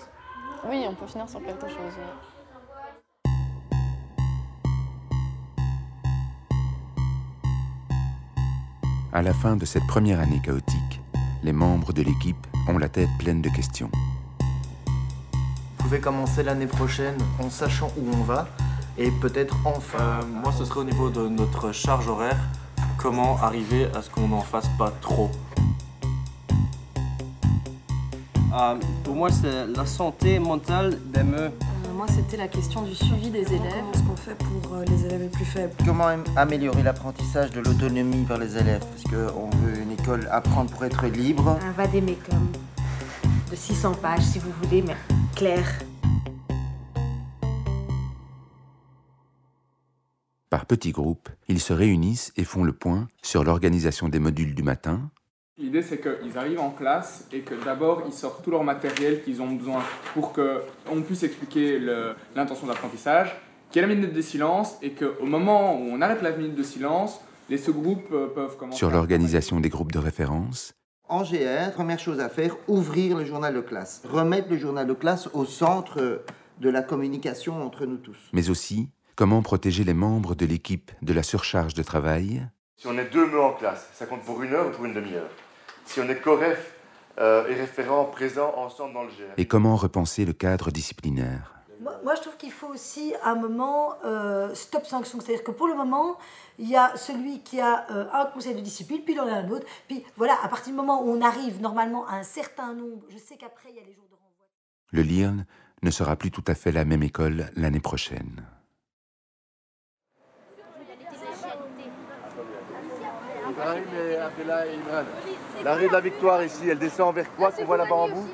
Oui, 0.65 0.85
on 0.89 0.95
peut 0.95 1.07
finir 1.07 1.29
sur 1.29 1.43
quelque 1.45 1.69
chose. 1.69 1.93
oui. 1.97 3.31
À 9.13 9.23
la 9.23 9.33
fin 9.35 9.57
de 9.57 9.65
cette 9.65 9.87
première 9.87 10.21
année 10.21 10.41
chaotique, 10.45 11.01
les 11.43 11.53
membres 11.53 11.93
de 11.93 12.03
l'équipe 12.03 12.47
ont 12.69 12.79
la 12.79 12.89
tête 12.89 13.09
pleine 13.19 13.43
de 13.43 13.49
questions. 13.49 13.91
Vous 15.79 15.85
pouvez 15.85 16.01
commencer 16.01 16.43
l'année 16.43 16.67
prochaine 16.69 17.17
en 17.41 17.51
sachant 17.51 17.89
où 17.97 18.09
on 18.15 18.23
va 18.23 18.47
et 19.01 19.11
peut-être 19.11 19.57
enfin. 19.65 19.99
Euh, 19.99 20.23
moi, 20.43 20.53
ce 20.57 20.65
serait 20.65 20.81
au 20.81 20.85
niveau 20.85 21.09
de 21.11 21.27
notre 21.29 21.73
charge 21.73 22.07
horaire. 22.09 22.39
Comment 22.99 23.39
arriver 23.43 23.87
à 23.97 24.03
ce 24.03 24.11
qu'on 24.11 24.29
n'en 24.29 24.43
fasse 24.43 24.69
pas 24.79 24.93
trop? 25.01 25.31
Euh, 28.55 28.75
pour 29.05 29.15
moi, 29.15 29.31
c'est 29.31 29.67
la 29.67 29.87
santé 29.87 30.39
mentale 30.39 30.99
des. 31.13 31.21
Euh, 31.21 31.49
moi, 31.97 32.07
c'était 32.09 32.37
la 32.37 32.49
question 32.49 32.83
du 32.83 32.95
suivi 32.95 33.31
des 33.31 33.47
élèves. 33.53 33.85
Ce 33.95 34.01
qu'on 34.01 34.17
fait 34.17 34.35
pour 34.35 34.75
euh, 34.75 34.85
les 34.87 35.05
élèves 35.07 35.21
les 35.23 35.29
plus 35.29 35.45
faibles? 35.45 35.73
Comment 35.85 36.07
am- 36.09 36.25
améliorer 36.37 36.83
l'apprentissage 36.83 37.51
de 37.51 37.61
l'autonomie 37.61 38.25
par 38.25 38.39
les 38.39 38.57
élèves? 38.57 38.85
Parce 38.85 39.05
qu'on 39.05 39.51
veut 39.59 39.79
une 39.83 39.93
école 39.93 40.29
apprendre 40.31 40.71
pour 40.71 40.85
être 40.85 41.07
libre. 41.07 41.59
Un 41.67 41.73
vadémécum 41.73 42.49
de 43.51 43.57
600 43.57 43.93
pages, 44.03 44.23
si 44.23 44.39
vous 44.39 44.51
voulez, 44.63 44.83
mais 44.83 44.97
clair. 45.37 45.65
Par 50.51 50.67
petits 50.67 50.91
groupes, 50.91 51.29
ils 51.47 51.61
se 51.61 51.73
réunissent 51.73 52.33
et 52.37 52.43
font 52.43 52.65
le 52.65 52.73
point 52.73 53.07
sur 53.23 53.45
l'organisation 53.45 54.09
des 54.09 54.19
modules 54.19 54.55
du 54.55 54.65
matin, 54.65 55.11
L'idée, 55.59 55.83
c'est 55.83 56.01
qu'ils 56.01 56.39
arrivent 56.39 56.61
en 56.61 56.71
classe 56.71 57.29
et 57.33 57.41
que 57.41 57.55
d'abord, 57.67 58.05
ils 58.07 58.15
sortent 58.15 58.43
tout 58.43 58.51
leur 58.51 58.65
matériel 58.65 59.23
qu'ils 59.23 59.43
ont 59.43 59.53
besoin 59.53 59.83
pour 60.15 60.33
qu'on 60.33 61.03
puisse 61.03 61.23
expliquer 61.23 61.79
l'intention 62.35 62.67
d'apprentissage, 62.67 63.37
qu'il 63.71 63.83
y 63.83 63.85
ait 63.85 63.89
la 63.89 63.95
minute 63.95 64.15
de 64.15 64.23
silence 64.23 64.79
et 64.81 64.93
qu'au 64.93 65.27
moment 65.27 65.79
où 65.79 65.83
on 65.83 66.01
arrête 66.01 66.23
la 66.23 66.31
minute 66.31 66.55
de 66.55 66.63
silence, 66.63 67.21
les 67.51 67.59
sous-groupes 67.59 68.11
euh, 68.11 68.29
peuvent 68.29 68.57
commencer 68.57 68.79
sur 68.79 68.91
l'organisation 68.91 69.61
des 69.61 69.69
groupes 69.69 69.93
de 69.93 69.99
référence, 69.99 70.73
En 71.09 71.25
GR, 71.25 71.73
première 71.75 71.99
chose 71.99 72.21
à 72.21 72.31
faire, 72.31 72.57
ouvrir 72.67 73.19
le 73.19 73.27
journal 73.27 73.53
de 73.55 73.61
classe. 73.61 74.01
Remettre 74.09 74.49
le 74.49 74.57
journal 74.57 74.87
de 74.87 74.95
classe 74.95 75.29
au 75.35 75.45
centre 75.45 76.23
de 76.59 76.71
la 76.71 76.83
communication 76.83 77.63
entre 77.63 77.85
nous 77.85 77.99
tous. 77.99 78.17
mais 78.33 78.49
aussi 78.49 78.89
comment 79.21 79.43
protéger 79.43 79.85
les 79.85 79.93
membres 79.93 80.35
de 80.35 80.47
l'équipe 80.47 80.93
de 81.03 81.13
la 81.13 81.23
surcharge 81.23 81.75
de 81.75 81.83
travail, 81.83 82.49
Si 82.79 82.87
on 82.87 82.97
est 82.97 83.11
deux 83.13 83.27
mots 83.27 83.43
en 83.43 83.53
classe, 83.53 83.91
ça 83.93 84.07
compte 84.07 84.23
pour 84.23 84.43
une 84.43 84.55
heure 84.55 84.69
ou 84.69 84.71
pour 84.71 84.87
une 84.87 84.95
demi-heure? 84.95 85.29
Si 85.85 86.01
on 86.01 86.09
est 86.09 86.23
corref 86.23 86.73
euh, 87.19 87.47
et 87.49 87.55
référent 87.55 88.07
présents 88.07 88.55
ensemble 88.57 88.95
dans 88.95 89.03
le 89.03 89.11
GR. 89.11 89.35
et 89.37 89.47
comment 89.47 89.77
repenser 89.77 90.25
le 90.25 90.33
cadre 90.33 90.71
disciplinaire? 90.71 91.53
Moi, 91.83 92.01
moi, 92.03 92.15
je 92.15 92.23
trouve 92.23 92.39
qu'il 92.39 92.51
faut 92.51 92.69
aussi 92.69 93.13
un 93.23 93.35
moment 93.35 93.93
euh, 94.07 94.55
stop 94.55 94.87
sanction. 94.87 95.21
C'est-à-dire 95.21 95.45
que 95.45 95.51
pour 95.51 95.69
le 95.69 95.75
moment, 95.75 96.17
il 96.59 96.71
y 96.71 96.77
a 96.77 96.97
celui 96.97 97.43
qui 97.43 97.61
a 97.61 97.91
euh, 97.91 98.07
un 98.15 98.25
conseil 98.25 98.55
de 98.55 98.61
discipline, 98.61 99.03
puis 99.05 99.13
il 99.13 99.21
en 99.21 99.27
a 99.27 99.35
un 99.35 99.51
autre. 99.51 99.67
Puis 99.87 100.03
voilà, 100.17 100.39
à 100.43 100.49
partir 100.49 100.73
du 100.73 100.79
moment 100.79 101.05
où 101.05 101.11
on 101.11 101.21
arrive 101.21 101.61
normalement 101.61 102.07
à 102.07 102.15
un 102.15 102.23
certain 102.23 102.73
nombre, 102.73 103.05
je 103.11 103.19
sais 103.19 103.37
qu'après, 103.37 103.69
il 103.69 103.77
y 103.77 103.81
a 103.81 103.85
les 103.85 103.93
jours 103.93 104.09
de 104.09 104.15
renvoi. 104.15 104.47
Le 104.93 105.03
LIRN 105.03 105.45
ne 105.83 105.91
sera 105.91 106.17
plus 106.17 106.31
tout 106.31 106.45
à 106.47 106.55
fait 106.55 106.73
la 106.73 106.87
même 106.87 107.03
école 107.03 107.51
l'année 107.55 107.81
prochaine. 107.81 108.47
La 115.65 115.75
rue 115.75 115.89
de 115.89 115.93
la 115.93 116.01
Victoire 116.01 116.43
ici, 116.43 116.69
elle 116.69 116.79
descend 116.79 117.15
vers 117.15 117.27
quoi 117.37 117.51
qu'on 117.53 117.65
voit 117.65 117.77
là-bas 117.77 117.95
en 117.95 118.09
bout? 118.09 118.29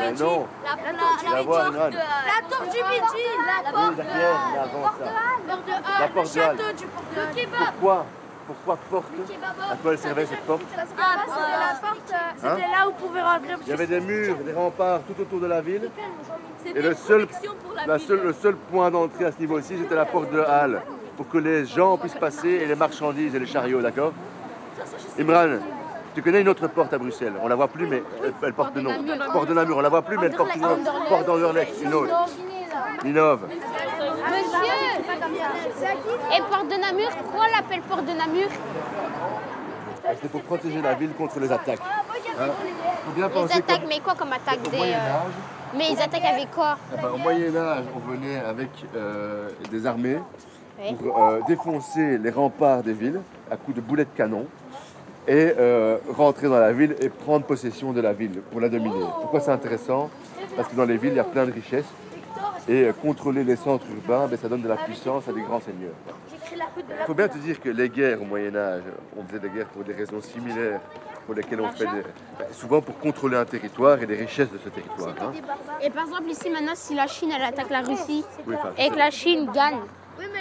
Mais 0.00 0.12
non. 0.12 0.46
La, 0.64 0.72
Tu 1.20 1.32
la 1.34 1.42
vois, 1.42 1.62
Imran 1.66 1.90
La 1.90 2.56
tour 2.56 2.62
du 2.62 2.78
midi 2.90 3.24
La 3.64 3.72
porte 3.72 3.96
de 3.96 4.02
La 6.00 6.08
porte 6.08 6.34
de 6.34 6.40
Halle. 6.40 6.56
château 6.58 6.72
du 6.76 6.86
port 6.86 7.02
de 7.14 7.64
Pourquoi? 7.64 8.06
Pourquoi 8.46 8.78
porte? 8.90 9.06
À 9.72 9.76
quoi 9.76 9.92
elle 9.92 9.98
servait 9.98 10.26
cette 10.26 10.40
porte. 10.40 10.62
Ah, 10.98 11.16
c'était 12.36 12.46
Hein? 12.46 12.56
là 12.58 12.86
où 12.86 12.90
on 12.90 12.92
pouvait 12.92 13.22
rentrer. 13.22 13.48
Il 13.62 13.68
y 13.68 13.72
avait 13.72 13.86
des 13.86 14.00
murs, 14.00 14.36
des 14.44 14.52
remparts 14.52 15.00
tout 15.06 15.18
autour 15.22 15.40
de 15.40 15.46
la 15.46 15.62
ville. 15.62 15.90
C'était 16.62 16.78
Et 16.78 16.82
le 16.82 16.90
une 16.90 16.96
seul, 16.96 17.26
la 17.76 17.86
la 17.86 17.98
seule- 17.98 18.20
le 18.22 18.32
seul 18.34 18.56
point 18.56 18.90
d'entrée 18.90 19.24
à 19.26 19.32
ce 19.32 19.38
niveau-ci, 19.38 19.78
c'était 19.80 19.94
la 19.94 20.04
porte 20.04 20.30
de 20.30 20.40
Halle. 20.40 20.82
Pour 21.16 21.28
que 21.28 21.38
les 21.38 21.64
gens 21.66 21.96
puissent 21.96 22.14
passer 22.14 22.48
et 22.48 22.66
les 22.66 22.74
marchandises 22.74 23.34
et 23.34 23.38
les 23.38 23.46
chariots, 23.46 23.80
d'accord 23.80 24.12
Imran, 25.18 25.58
tu 26.14 26.22
connais 26.22 26.40
une 26.40 26.48
autre 26.48 26.66
porte 26.68 26.92
à 26.92 26.98
Bruxelles 26.98 27.34
On 27.42 27.48
la 27.48 27.54
voit 27.54 27.68
plus, 27.68 27.86
mais 27.86 28.02
elle, 28.22 28.32
elle 28.42 28.52
porte 28.52 28.74
le 28.74 28.82
nom. 28.82 28.90
Porte 29.32 29.48
de 29.48 29.54
Namur, 29.54 29.76
on 29.78 29.80
la 29.80 29.88
voit 29.88 30.02
plus, 30.02 30.16
mais 30.18 30.26
elle 30.26 30.36
porte 30.36 30.54
le 30.56 30.60
nom. 30.60 30.76
Porte 31.08 31.26
d'Anderlecht, 31.26 31.74
une 31.82 31.94
autre. 31.94 32.14
Ninove. 33.04 33.40
Monsieur 33.48 34.64
Et 36.36 36.40
Porte 36.50 36.68
de 36.68 36.80
Namur, 36.80 37.08
pourquoi 37.10 37.46
on 37.48 37.56
l'appelle 37.56 37.80
Porte 37.82 38.04
de 38.06 38.12
Namur 38.12 38.48
C'était 40.14 40.28
pour 40.28 40.42
protéger 40.42 40.80
la 40.82 40.94
ville 40.94 41.10
contre 41.12 41.38
les 41.40 41.52
attaques. 41.52 41.80
Hein 42.40 42.46
Faut 43.06 43.12
bien 43.12 43.28
Les 43.28 43.32
penser 43.34 43.58
attaques, 43.58 43.80
comme- 43.80 43.88
mais 43.88 44.00
quoi 44.00 44.14
comme 44.14 44.32
attaque 44.32 44.62
des, 44.70 44.78
euh, 44.78 44.94
Mais 45.76 45.90
ils 45.92 46.00
attaquent 46.00 46.24
avec 46.32 46.50
quoi 46.50 46.76
Eh 46.96 47.00
ben, 47.00 47.08
au 47.10 47.16
Moyen 47.18 47.54
Âge, 47.56 47.84
on 47.94 48.10
venait 48.10 48.40
avec 48.40 48.70
euh, 48.96 49.48
des 49.70 49.86
armées 49.86 50.18
Oui. 50.80 50.94
pour 50.94 51.22
euh, 51.22 51.40
défoncer 51.46 52.18
les 52.18 52.30
remparts 52.30 52.82
des 52.82 52.92
villes 52.92 53.20
à 53.50 53.56
coups 53.56 53.76
de 53.76 53.80
boulets 53.80 54.04
de 54.04 54.10
canon 54.16 54.46
et 55.28 55.52
euh, 55.58 55.96
rentrer 56.12 56.48
dans 56.48 56.58
la 56.58 56.72
ville 56.72 56.96
et 57.00 57.08
prendre 57.08 57.44
possession 57.46 57.92
de 57.92 58.00
la 58.00 58.12
ville 58.12 58.40
pour 58.50 58.60
la 58.60 58.68
dominer. 58.68 59.04
Pourquoi 59.20 59.40
c'est 59.40 59.52
intéressant? 59.52 60.10
Parce 60.56 60.68
que 60.68 60.76
dans 60.76 60.84
les 60.84 60.96
villes, 60.96 61.12
il 61.12 61.16
y 61.16 61.20
a 61.20 61.24
plein 61.24 61.46
de 61.46 61.52
richesses 61.52 61.86
et 62.68 62.84
euh, 62.84 62.92
contrôler 62.92 63.44
les 63.44 63.56
centres 63.56 63.86
urbains, 63.94 64.26
ben, 64.26 64.36
ça 64.38 64.48
donne 64.48 64.62
de 64.62 64.68
la 64.68 64.76
puissance 64.76 65.28
à 65.28 65.32
des 65.32 65.42
grands 65.42 65.60
seigneurs. 65.60 65.94
Il 66.52 67.06
faut 67.06 67.14
bien 67.14 67.28
te 67.28 67.38
dire 67.38 67.60
que 67.60 67.68
les 67.68 67.88
guerres 67.88 68.20
au 68.22 68.24
Moyen 68.24 68.54
Âge, 68.56 68.82
on 69.16 69.24
faisait 69.24 69.38
des 69.40 69.48
guerres 69.48 69.66
pour 69.66 69.82
des 69.84 69.92
raisons 69.92 70.20
similaires 70.20 70.80
pour 71.26 71.34
lesquelles 71.34 71.60
on 71.60 71.68
fait 71.70 71.84
des... 71.86 72.02
ben, 72.38 72.46
souvent 72.52 72.80
pour 72.82 72.98
contrôler 72.98 73.36
un 73.36 73.44
territoire 73.44 74.02
et 74.02 74.06
les 74.06 74.16
richesses 74.16 74.50
de 74.50 74.58
ce 74.58 74.68
territoire. 74.68 75.14
hein. 75.20 75.32
Et 75.82 75.88
par 75.90 76.04
exemple, 76.04 76.28
ici 76.28 76.50
maintenant, 76.50 76.74
si 76.74 76.94
la 76.94 77.06
Chine 77.06 77.30
elle 77.34 77.42
attaque 77.44 77.70
la 77.70 77.80
Russie 77.80 78.24
Oui, 78.46 78.54
enfin, 78.58 78.70
et 78.78 78.90
que 78.90 78.96
la 78.96 79.10
Chine 79.10 79.48
gagne, 79.54 79.80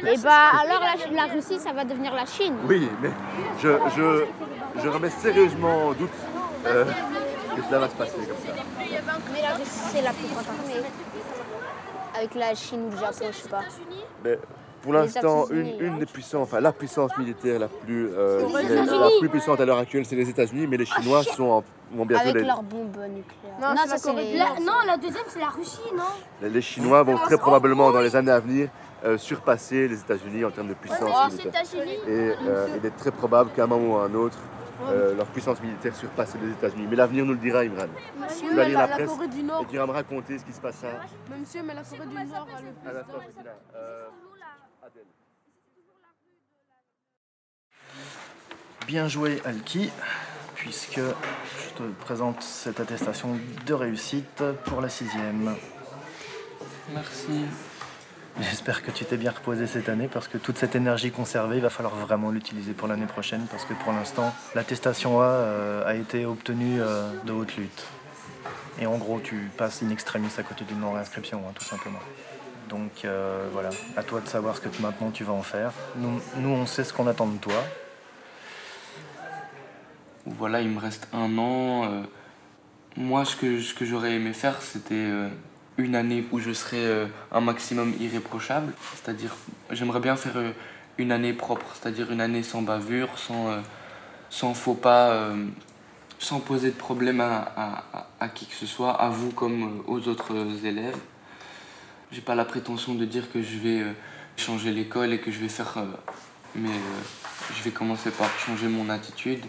et 0.05 0.17
bah 0.17 0.51
alors 0.61 0.81
la, 0.81 1.25
la 1.27 1.33
Russie 1.33 1.59
ça 1.59 1.71
va 1.73 1.83
devenir 1.85 2.13
la 2.13 2.25
Chine. 2.25 2.55
Oui, 2.67 2.89
mais 3.01 3.09
je, 3.61 3.69
je, 3.95 4.25
je 4.81 4.87
remets 4.89 5.09
sérieusement 5.09 5.87
en 5.87 5.93
doute 5.93 6.09
euh, 6.65 6.85
que 7.55 7.61
cela 7.67 7.79
va 7.79 7.89
se 7.89 7.95
passer 7.95 8.13
comme 8.17 8.25
ça. 8.25 8.63
Mais 9.33 9.41
la 9.41 9.53
Russie 9.55 9.69
c'est 9.91 10.01
la 10.01 10.11
plus 10.11 10.27
grande 10.27 10.45
armée. 10.47 10.81
Avec 12.15 12.35
la 12.35 12.53
Chine 12.53 12.85
ou 12.87 12.91
le 12.91 12.97
Japon, 12.97 13.25
je 13.31 13.37
sais 13.37 13.49
pas. 13.49 13.61
Mais 14.23 14.37
pour 14.83 14.93
l'instant, 14.93 15.45
une, 15.49 15.79
une 15.79 15.97
des 15.99 16.05
puissances, 16.05 16.43
enfin 16.43 16.59
la 16.59 16.71
puissance 16.73 17.17
militaire 17.17 17.57
la 17.57 17.67
plus, 17.69 18.09
euh, 18.13 18.45
la- 18.51 19.09
plus 19.19 19.29
puissante 19.29 19.59
à 19.61 19.65
l'heure 19.65 19.77
actuelle, 19.79 20.05
c'est 20.05 20.15
les 20.17 20.29
États-Unis, 20.29 20.67
mais 20.67 20.77
les 20.77 20.85
Chinois 20.85 21.23
sont 21.23 21.45
en- 21.45 21.63
vont 21.93 22.05
bientôt 22.05 22.23
Avec 22.23 22.35
les, 22.35 22.43
leurs 22.47 22.61
bombes 22.61 22.97
nucléaires. 22.97 23.55
Non, 23.61 23.69
la 23.69 23.87
ça 23.87 23.97
c'est 23.97 24.13
les... 24.13 24.37
Non, 24.37 24.73
la 24.85 24.97
deuxième, 24.97 25.23
c'est 25.27 25.39
la 25.39 25.47
Russie, 25.47 25.79
non? 25.95 26.03
Les- 26.41 26.49
les 26.49 26.61
Chinois 26.61 27.01
vont 27.01 27.17
très 27.17 27.37
probablement 27.37 27.91
dans 27.91 28.01
les 28.01 28.15
années 28.15 28.31
à 28.31 28.39
venir 28.39 28.69
euh, 29.03 29.17
surpasser 29.17 29.87
les 29.87 29.99
États-Unis 29.99 30.45
en 30.45 30.51
termes 30.51 30.69
de 30.69 30.73
puissance 30.73 31.01
Oh, 31.03 31.27
militaire. 31.31 31.61
Et 32.07 32.33
euh, 32.47 32.67
il 32.77 32.85
est 32.85 32.95
très 32.97 33.11
probable 33.11 33.51
qu'à 33.55 33.63
un 33.65 33.67
moment 33.67 33.95
ou 33.95 33.97
à 33.97 34.05
un 34.05 34.13
autre, 34.13 34.37
euh, 34.87 35.15
leur 35.15 35.27
puissance 35.27 35.61
militaire 35.61 35.95
surpasse 35.95 36.35
les 36.41 36.51
États-Unis. 36.51 36.87
Mais 36.89 36.95
l'avenir 36.95 37.25
nous 37.25 37.33
le 37.33 37.37
dira, 37.39 37.59
Imran. 37.61 37.85
Monsieur, 38.19 38.49
Tu 38.49 38.55
vas 38.55 38.63
mais 38.63 38.69
lire 38.69 38.79
la- 38.79 38.85
la 38.85 38.89
la 38.89 38.95
presse 38.95 39.09
Corée 39.09 39.27
du 39.27 39.43
Nord- 39.43 39.61
et 39.63 39.65
tu 39.71 39.77
vas 39.77 39.85
me 39.87 39.91
raconter 39.91 40.37
ce 40.37 40.45
qui 40.45 40.53
se 40.53 40.61
passera. 40.61 40.89
Mais 41.29 41.37
monsieur, 41.37 41.63
mais 41.63 41.73
la 41.73 41.83
Corée 41.83 42.05
du 42.07 42.13
Nord 42.15 42.47
a 42.55 42.61
le 42.61 42.71
plus 42.71 42.89
À 42.89 42.93
la 42.93 42.99
de- 43.03 43.05
fin, 43.11 43.19
Fatima. 43.19 43.51
Euh, 43.75 44.07
Adèle. 44.85 45.03
Bien 48.87 49.07
joué, 49.07 49.41
Alki, 49.45 49.89
puisque 50.55 50.97
je 50.99 51.73
te 51.75 51.83
présente 52.01 52.41
cette 52.43 52.79
attestation 52.79 53.37
de 53.65 53.73
réussite 53.73 54.43
pour 54.65 54.81
la 54.81 54.89
sixième. 54.89 55.55
Merci. 56.93 57.45
J'espère 58.41 58.81
que 58.81 58.89
tu 58.89 59.05
t'es 59.05 59.17
bien 59.17 59.29
reposé 59.29 59.67
cette 59.67 59.89
année 59.89 60.07
parce 60.11 60.27
que 60.27 60.39
toute 60.39 60.57
cette 60.57 60.75
énergie 60.75 61.11
conservée, 61.11 61.57
il 61.57 61.61
va 61.61 61.69
falloir 61.69 61.95
vraiment 61.95 62.31
l'utiliser 62.31 62.73
pour 62.73 62.87
l'année 62.87 63.05
prochaine 63.05 63.45
parce 63.51 63.63
que 63.63 63.73
pour 63.75 63.93
l'instant, 63.93 64.33
l'attestation 64.55 65.21
A 65.21 65.25
euh, 65.25 65.85
a 65.85 65.93
été 65.93 66.25
obtenue 66.25 66.81
euh, 66.81 67.11
de 67.25 67.31
haute 67.31 67.55
lutte. 67.57 67.85
Et 68.79 68.87
en 68.87 68.97
gros, 68.97 69.19
tu 69.19 69.51
passes 69.55 69.83
in 69.83 69.89
extremis 69.89 70.29
à 70.39 70.43
côté 70.43 70.65
d'une 70.65 70.79
non-réinscription, 70.79 71.43
hein, 71.47 71.51
tout 71.53 71.63
simplement. 71.63 71.99
Donc 72.69 73.05
euh, 73.05 73.47
voilà, 73.51 73.69
à 73.95 74.01
toi 74.01 74.19
de 74.19 74.27
savoir 74.27 74.55
ce 74.55 74.61
que 74.61 74.81
maintenant 74.81 75.11
tu 75.11 75.23
vas 75.23 75.33
en 75.33 75.43
faire. 75.43 75.71
Nous, 75.97 76.19
nous 76.37 76.49
on 76.49 76.65
sait 76.65 76.83
ce 76.83 76.91
qu'on 76.91 77.05
attend 77.05 77.27
de 77.27 77.37
toi. 77.37 77.63
Voilà, 80.25 80.61
il 80.61 80.69
me 80.69 80.79
reste 80.79 81.07
un 81.13 81.37
an. 81.37 82.03
moi, 82.97 83.25
ce 83.25 83.35
que, 83.35 83.61
ce 83.61 83.75
que 83.75 83.85
j'aurais 83.85 84.13
aimé 84.13 84.33
faire, 84.33 84.59
c'était 84.61 85.11
une 85.77 85.95
année 85.95 86.25
où 86.31 86.39
je 86.39 86.51
serais 86.53 86.77
euh, 86.85 87.05
un 87.31 87.41
maximum 87.41 87.93
irréprochable. 87.99 88.73
C'est-à-dire, 88.95 89.35
j'aimerais 89.71 89.99
bien 89.99 90.15
faire 90.15 90.37
euh, 90.37 90.51
une 90.97 91.11
année 91.11 91.33
propre, 91.33 91.65
c'est-à-dire 91.73 92.11
une 92.11 92.21
année 92.21 92.43
sans 92.43 92.61
bavure, 92.61 93.17
sans, 93.17 93.49
euh, 93.49 93.59
sans 94.29 94.53
faux 94.53 94.75
pas, 94.75 95.31
sans 96.19 96.39
poser 96.39 96.69
de 96.69 96.75
problème 96.75 97.19
à, 97.21 97.51
à- 97.57 98.07
à- 98.19 98.29
qui 98.29 98.45
que 98.45 98.53
ce 98.55 98.65
soit, 98.67 98.91
à 98.91 99.09
vous 99.09 99.31
comme 99.31 99.83
aux 99.87 100.07
autres 100.07 100.35
élèves. 100.65 100.97
J'ai 102.11 102.21
pas 102.21 102.35
la 102.35 102.45
prétention 102.45 102.93
de 102.93 103.05
dire 103.05 103.31
que 103.31 103.41
je 103.41 103.57
vais 103.57 103.83
changer 104.37 104.71
l'école 104.71 105.13
et 105.13 105.19
que 105.19 105.31
je 105.31 105.39
vais 105.39 105.49
faire. 105.49 105.73
mais 106.55 106.69
je 107.57 107.63
vais 107.63 107.71
commencer 107.71 108.11
par 108.11 108.29
changer 108.39 108.67
mon 108.67 108.89
attitude 108.89 109.43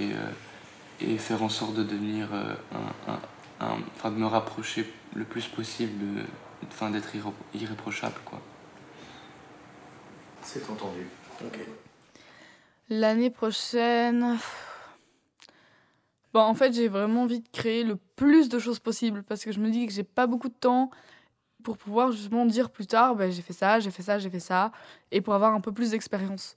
et, 0.00 0.08
et 1.06 1.18
faire 1.18 1.42
en 1.42 1.50
sorte 1.50 1.74
de 1.74 1.82
devenir. 1.82 2.28
un- 2.32 3.12
un- 3.12 3.20
enfin, 3.60 4.10
de 4.10 4.16
me 4.16 4.26
rapprocher 4.26 4.92
le 5.14 5.24
plus 5.24 5.46
possible, 5.46 6.24
enfin, 6.66 6.90
d'être 6.90 7.14
irré- 7.14 7.32
irréprochable, 7.54 8.16
quoi. 8.24 8.40
C'est 10.42 10.68
entendu. 10.70 11.06
Ok. 11.44 11.58
L'année 12.90 13.30
prochaine. 13.30 14.38
Bon, 16.34 16.40
en 16.40 16.54
fait, 16.54 16.72
j'ai 16.72 16.88
vraiment 16.88 17.22
envie 17.22 17.40
de 17.40 17.48
créer 17.52 17.84
le 17.84 17.96
plus 18.16 18.48
de 18.48 18.58
choses 18.58 18.78
possible 18.80 19.22
parce 19.22 19.44
que 19.44 19.52
je 19.52 19.60
me 19.60 19.70
dis 19.70 19.86
que 19.86 19.92
j'ai 19.92 20.02
pas 20.02 20.26
beaucoup 20.26 20.48
de 20.48 20.54
temps 20.54 20.90
pour 21.62 21.78
pouvoir 21.78 22.12
justement 22.12 22.44
dire 22.44 22.70
plus 22.70 22.86
tard 22.86 23.14
ben, 23.14 23.32
j'ai 23.32 23.40
fait 23.40 23.52
ça, 23.54 23.80
j'ai 23.80 23.90
fait 23.90 24.02
ça, 24.02 24.18
j'ai 24.18 24.28
fait 24.28 24.40
ça 24.40 24.70
et 25.12 25.20
pour 25.20 25.32
avoir 25.34 25.54
un 25.54 25.60
peu 25.60 25.72
plus 25.72 25.92
d'expérience. 25.92 26.56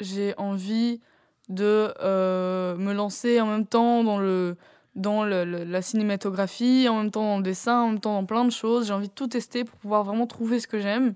J'ai 0.00 0.34
envie 0.36 1.00
de 1.48 1.94
euh, 2.00 2.76
me 2.76 2.92
lancer 2.92 3.40
en 3.40 3.46
même 3.46 3.66
temps 3.66 4.04
dans, 4.04 4.18
le, 4.18 4.56
dans 4.94 5.24
le- 5.24 5.44
le- 5.44 5.64
la 5.64 5.82
cinématographie, 5.82 6.88
en 6.88 6.96
même 6.98 7.10
temps 7.10 7.22
dans 7.24 7.36
le 7.38 7.42
dessin, 7.42 7.82
en 7.82 7.88
même 7.88 8.00
temps 8.00 8.14
dans 8.14 8.26
plein 8.26 8.44
de 8.44 8.50
choses. 8.50 8.86
J'ai 8.88 8.92
envie 8.92 9.08
de 9.08 9.12
tout 9.14 9.28
tester 9.28 9.64
pour 9.64 9.78
pouvoir 9.78 10.04
vraiment 10.04 10.26
trouver 10.26 10.60
ce 10.60 10.66
que 10.66 10.80
j'aime. 10.80 11.14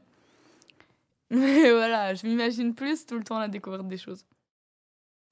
Mais 1.30 1.70
voilà, 1.70 2.14
je 2.14 2.26
m'imagine 2.26 2.74
plus 2.74 3.06
tout 3.06 3.16
le 3.16 3.24
temps 3.24 3.36
à 3.38 3.40
la 3.40 3.48
découverte 3.48 3.88
des 3.88 3.96
choses. 3.96 4.24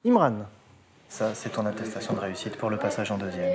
Imran, 0.05 0.47
ça 1.09 1.35
c'est 1.35 1.51
ton 1.51 1.67
attestation 1.67 2.15
de 2.15 2.21
réussite 2.21 2.57
pour 2.57 2.71
le 2.71 2.79
passage 2.79 3.11
en 3.11 3.19
deuxième. 3.19 3.53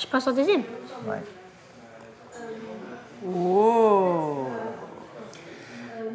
Je 0.00 0.06
passe 0.06 0.26
en 0.26 0.32
deuxième. 0.32 0.62
Ouais. 1.06 1.22
Oh 3.26 4.46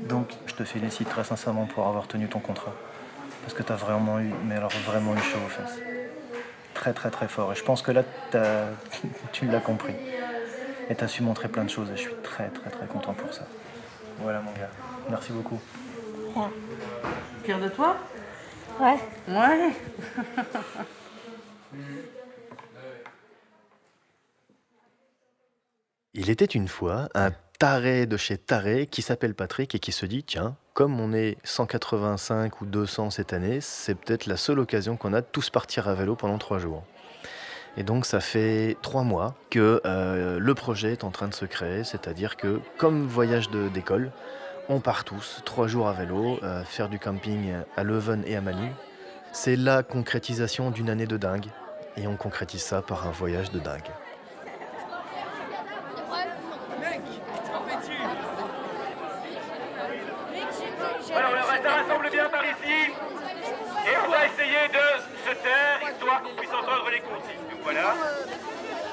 Donc, 0.08 0.34
je 0.48 0.54
te 0.56 0.64
félicite 0.64 1.10
très 1.10 1.24
sincèrement 1.24 1.66
pour 1.66 1.88
avoir 1.88 2.08
tenu 2.08 2.28
ton 2.28 2.40
contrat. 2.40 2.74
Parce 3.42 3.54
que 3.54 3.64
tu 3.64 3.72
as 3.72 3.76
vraiment 3.76 4.20
eu, 4.20 4.32
mais 4.48 4.56
alors 4.56 4.72
vraiment 4.88 5.14
eu 5.16 5.20
chaud 5.20 5.40
aux 5.46 5.50
fesses. 5.50 5.80
Très, 6.80 6.94
très, 6.94 7.12
très 7.12 7.28
fort. 7.28 7.52
Et 7.52 7.56
je 7.56 7.64
pense 7.66 7.82
que 7.82 7.92
là, 7.92 8.04
tu 9.34 9.46
l'as 9.48 9.60
compris. 9.60 9.96
Et 10.90 10.96
tu 10.96 11.04
as 11.04 11.10
su 11.10 11.22
montrer 11.22 11.50
plein 11.50 11.66
de 11.66 11.70
choses. 11.70 11.90
Et 11.92 11.98
je 11.98 12.04
suis 12.04 12.16
très, 12.24 12.48
très, 12.48 12.70
très 12.70 12.86
content 12.88 13.14
pour 13.14 13.34
ça. 13.34 13.46
Voilà, 14.20 14.40
mon 14.40 14.54
gars. 14.54 14.70
Merci 15.10 15.34
beaucoup. 15.34 15.60
Fier 17.44 17.60
de 17.60 17.68
toi? 17.68 17.98
Ouais. 18.80 18.98
Ouais. 19.28 19.74
Il 26.14 26.30
était 26.30 26.46
une 26.46 26.70
fois 26.70 27.10
un 27.14 27.32
taré 27.60 28.06
de 28.06 28.16
chez 28.16 28.38
taré 28.38 28.88
qui 28.88 29.02
s'appelle 29.02 29.36
Patrick 29.36 29.76
et 29.76 29.80
qui 29.80 29.92
se 29.92 30.06
dit 30.06 30.24
tiens, 30.24 30.56
comme 30.74 31.00
on 31.00 31.14
est 31.14 31.38
185 31.44 32.62
ou 32.62 32.66
200 32.66 33.10
cette 33.10 33.34
année, 33.34 33.60
c'est 33.62 33.96
peut-être 33.96 34.26
la 34.28 34.38
seule 34.38 34.60
occasion 34.60 34.98
qu'on 34.98 35.14
a 35.14 35.22
de 35.22 35.28
tous 35.32 35.50
partir 35.50 35.88
à 35.88 35.94
vélo 35.94 36.16
pendant 36.16 36.38
trois 36.38 36.60
jours. 36.60 36.84
Et 37.78 37.84
donc 37.84 38.06
ça 38.06 38.20
fait 38.20 38.78
trois 38.82 39.04
mois 39.04 39.36
que 39.50 39.82
euh, 39.86 40.40
le 40.40 40.56
projet 40.56 40.92
est 40.94 41.04
en 41.04 41.12
train 41.12 41.28
de 41.28 41.34
se 41.34 41.46
créer, 41.46 41.84
c'est-à-dire 41.84 42.36
que 42.36 42.60
comme 42.78 43.06
voyage 43.06 43.50
d'école, 43.50 44.12
on 44.68 44.80
part 44.80 45.04
tous 45.04 45.42
trois 45.46 45.68
jours 45.68 45.88
à 45.88 45.94
vélo, 45.94 46.40
euh, 46.44 46.64
faire 46.64 46.90
du 46.90 47.00
camping 47.00 47.54
à 47.76 47.84
Leuven 47.84 48.24
et 48.26 48.36
à 48.36 48.42
Manu. 48.42 48.72
C'est 49.32 49.56
la 49.56 49.84
concrétisation 49.84 50.72
d'une 50.72 50.90
année 50.90 51.06
de 51.06 51.18
dingue, 51.18 51.48
et 51.98 52.08
on 52.08 52.16
concrétise 52.16 52.64
ça 52.64 52.82
par 52.82 53.08
un 53.08 53.12
voyage 53.12 53.52
de 53.52 53.60
dingue. 53.60 53.90
Mec, 56.80 57.02
qu'en 57.52 57.64
fais-tu 57.68 57.94
se 65.30 65.34
taire, 65.44 65.80
histoire 65.92 66.22
qu'on 66.24 66.36
puisse 66.36 66.54
entendre 66.54 66.90
les 66.92 67.00
consignes. 67.02 67.46
Donc 67.52 67.59
voilà. 67.72 67.94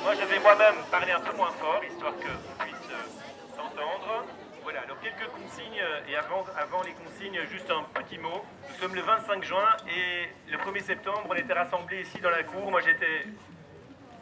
Moi, 0.03 0.13
je 0.21 0.27
vais 0.27 0.39
moi-même 0.39 0.75
parler 0.91 1.13
un 1.13 1.21
peu 1.21 1.35
moins 1.35 1.51
fort, 1.53 1.81
histoire 1.83 2.13
qu'on 2.13 2.63
puisse 2.63 2.91
euh, 2.91 3.57
s'entendre. 3.57 4.27
Voilà, 4.65 4.83
alors 4.83 5.01
quelques 5.01 5.31
consignes, 5.31 5.81
euh, 5.81 6.11
et 6.11 6.15
avant, 6.15 6.45
les 6.85 6.93
consignes, 6.93 7.41
juste 7.51 7.71
un 7.71 7.85
petit 7.99 8.19
mot. 8.19 8.45
Nous 8.69 8.77
sommes 8.79 8.95
le 8.95 9.01
25 9.01 9.45
juin, 9.45 9.77
et 9.89 10.29
le 10.51 10.59
1er 10.59 10.83
septembre, 10.83 11.23
on 11.31 11.35
était 11.35 11.55
rassemblés 11.55 12.03
ici 12.03 12.19
dans 12.19 12.29
la 12.29 12.43
cour. 12.43 12.71
Moi, 12.71 12.83
j'étais 12.83 13.25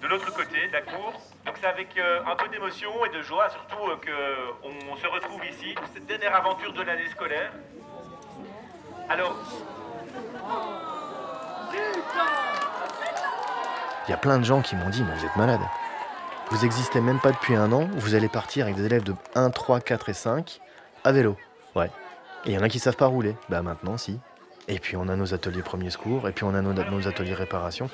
de 0.00 0.06
l'autre 0.06 0.32
côté 0.32 0.68
de 0.68 0.72
la 0.72 0.82
cour. 0.82 1.20
Donc 1.46 1.56
c'est 1.60 1.66
avec 1.66 1.98
euh, 1.98 2.20
un 2.24 2.36
peu 2.36 2.46
d'émotion 2.46 3.04
et 3.06 3.08
de 3.08 3.22
joie, 3.22 3.50
surtout 3.50 3.76
qu'on 3.76 4.96
se 4.96 5.06
retrouve 5.08 5.44
ici 5.46 5.74
pour 5.74 5.86
cette 5.92 6.06
dernière 6.06 6.36
aventure 6.36 6.72
de 6.72 6.82
l'année 6.82 7.08
scolaire. 7.08 7.50
Alors, 9.08 9.34
Il 14.06 14.10
y 14.10 14.14
a 14.14 14.18
plein 14.18 14.38
de 14.38 14.44
gens 14.44 14.60
qui 14.60 14.76
m'ont 14.76 14.90
dit, 14.90 15.02
mais 15.02 15.14
vous 15.16 15.24
êtes 15.24 15.36
malade. 15.36 15.60
Vous 16.50 16.64
existez 16.64 17.00
même 17.00 17.20
pas 17.20 17.32
depuis 17.32 17.54
un 17.54 17.72
an, 17.72 17.88
vous 17.94 18.14
allez 18.14 18.28
partir 18.28 18.66
avec 18.66 18.76
des 18.76 18.84
élèves 18.84 19.02
de 19.02 19.14
1, 19.34 19.50
3, 19.50 19.80
4 19.80 20.08
et 20.10 20.14
5 20.14 20.60
à 21.02 21.12
vélo. 21.12 21.36
Ouais. 21.74 21.90
Et 22.44 22.50
il 22.50 22.52
y 22.52 22.58
en 22.58 22.62
a 22.62 22.68
qui 22.68 22.78
savent 22.78 22.96
pas 22.96 23.06
rouler. 23.06 23.34
Bah 23.48 23.62
maintenant, 23.62 23.96
si. 23.96 24.18
Et 24.68 24.78
puis 24.78 24.96
on 24.96 25.08
a 25.08 25.16
nos 25.16 25.32
ateliers 25.32 25.62
premiers 25.62 25.90
secours, 25.90 26.28
et 26.28 26.32
puis 26.32 26.44
on 26.44 26.54
a 26.54 26.60
nos, 26.60 26.72
nos 26.72 27.08
ateliers 27.08 27.34
réparation. 27.34 27.88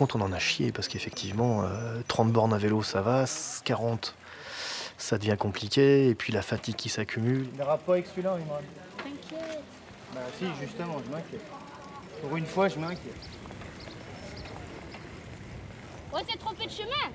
Contre, 0.00 0.16
on 0.16 0.22
en 0.22 0.32
a 0.32 0.38
chié 0.38 0.72
parce 0.72 0.88
qu'effectivement, 0.88 1.62
euh, 1.62 2.00
30 2.08 2.32
bornes 2.32 2.54
à 2.54 2.58
vélo, 2.58 2.82
ça 2.82 3.02
va, 3.02 3.26
40, 3.64 4.14
ça 4.96 5.18
devient 5.18 5.36
compliqué, 5.38 6.08
et 6.08 6.14
puis 6.14 6.32
la 6.32 6.40
fatigue 6.40 6.74
qui 6.74 6.88
s'accumule. 6.88 7.46
Il 7.52 7.58
n'ira 7.58 7.76
pas 7.76 7.92
avec 7.92 8.06
celui-là, 8.06 8.32
Imran. 8.32 8.60
T'inquiète. 8.96 9.62
Bah 10.14 10.20
si, 10.38 10.46
justement, 10.62 10.96
je 11.04 11.10
m'inquiète. 11.12 11.44
Pour 12.22 12.34
une 12.34 12.46
fois, 12.46 12.68
je 12.68 12.78
m'inquiète. 12.78 13.28
Ouais, 16.14 16.22
c'est 16.28 16.38
trompé 16.38 16.64
de 16.64 16.70
chemin. 16.70 17.10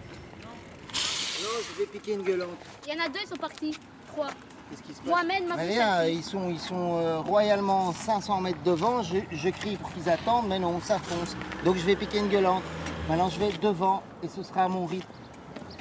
Non, 1.41 1.49
je 1.67 1.79
vais 1.79 1.87
piquer 1.87 2.13
une 2.13 2.23
gueulante. 2.23 2.49
Il 2.85 2.93
y 2.93 3.01
en 3.01 3.03
a 3.03 3.09
deux, 3.09 3.19
ils 3.23 3.27
sont 3.27 3.35
partis. 3.35 3.75
Trois. 4.09 4.29
Qu'est-ce 4.75 4.87
qui 4.87 4.93
se 4.93 5.01
passe 5.01 5.09
Mohamed 5.09 5.47
m'a 5.47 6.07
ils 6.07 6.23
sont, 6.23 6.49
ils 6.49 6.59
sont 6.59 6.97
euh, 6.97 7.19
royalement 7.19 7.93
500 7.93 8.41
mètres 8.41 8.63
devant. 8.65 9.03
Je, 9.03 9.17
je 9.31 9.49
crie 9.49 9.77
pour 9.77 9.91
qu'ils 9.93 10.09
attendent, 10.09 10.47
mais 10.47 10.59
non, 10.59 10.79
ça 10.81 10.99
fonce. 10.99 11.35
Donc 11.63 11.77
je 11.77 11.85
vais 11.85 11.95
piquer 11.95 12.19
une 12.19 12.27
gueulante. 12.29 12.63
Maintenant, 13.07 13.29
je 13.29 13.39
vais 13.39 13.51
devant 13.61 14.03
et 14.23 14.27
ce 14.27 14.43
sera 14.43 14.63
à 14.63 14.67
mon 14.67 14.85
rythme. 14.85 15.07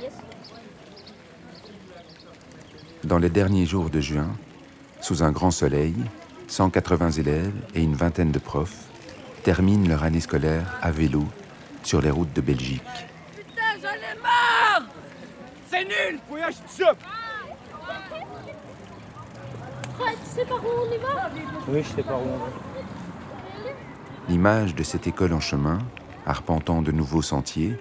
Yes. 0.00 0.12
Dans 3.02 3.18
les 3.18 3.30
derniers 3.30 3.66
jours 3.66 3.90
de 3.90 4.00
juin, 4.00 4.28
sous 5.00 5.22
un 5.22 5.32
grand 5.32 5.50
soleil, 5.50 5.94
180 6.48 7.12
élèves 7.12 7.52
et 7.74 7.82
une 7.82 7.94
vingtaine 7.94 8.30
de 8.30 8.38
profs 8.38 8.88
terminent 9.42 9.88
leur 9.88 10.04
année 10.04 10.20
scolaire 10.20 10.78
à 10.82 10.90
vélo 10.90 11.24
sur 11.82 12.00
les 12.00 12.10
routes 12.10 12.32
de 12.32 12.40
Belgique. 12.40 12.82
Putain, 13.34 13.62
j'en 13.82 13.88
ai 13.88 14.20
marre 14.22 14.86
C'est 15.70 15.84
nul 15.84 16.20
y 16.36 16.42
acheter 16.42 16.84
ça 19.98 20.04
Ouais, 20.04 20.12
tu 20.12 20.30
sais 20.30 20.44
par 20.44 20.58
où 20.58 20.68
on 20.68 20.92
y 20.92 20.98
va 20.98 21.30
Oui, 21.68 21.82
je 21.82 21.88
sais 21.96 22.02
pas 22.02 22.14
où 22.14 22.22
on 22.22 22.38
va. 22.38 22.46
L'image 24.28 24.74
de 24.74 24.82
cette 24.82 25.06
école 25.06 25.32
en 25.32 25.40
chemin, 25.40 25.78
arpentant 26.26 26.82
de 26.82 26.92
nouveaux 26.92 27.22
sentiers, 27.22 27.76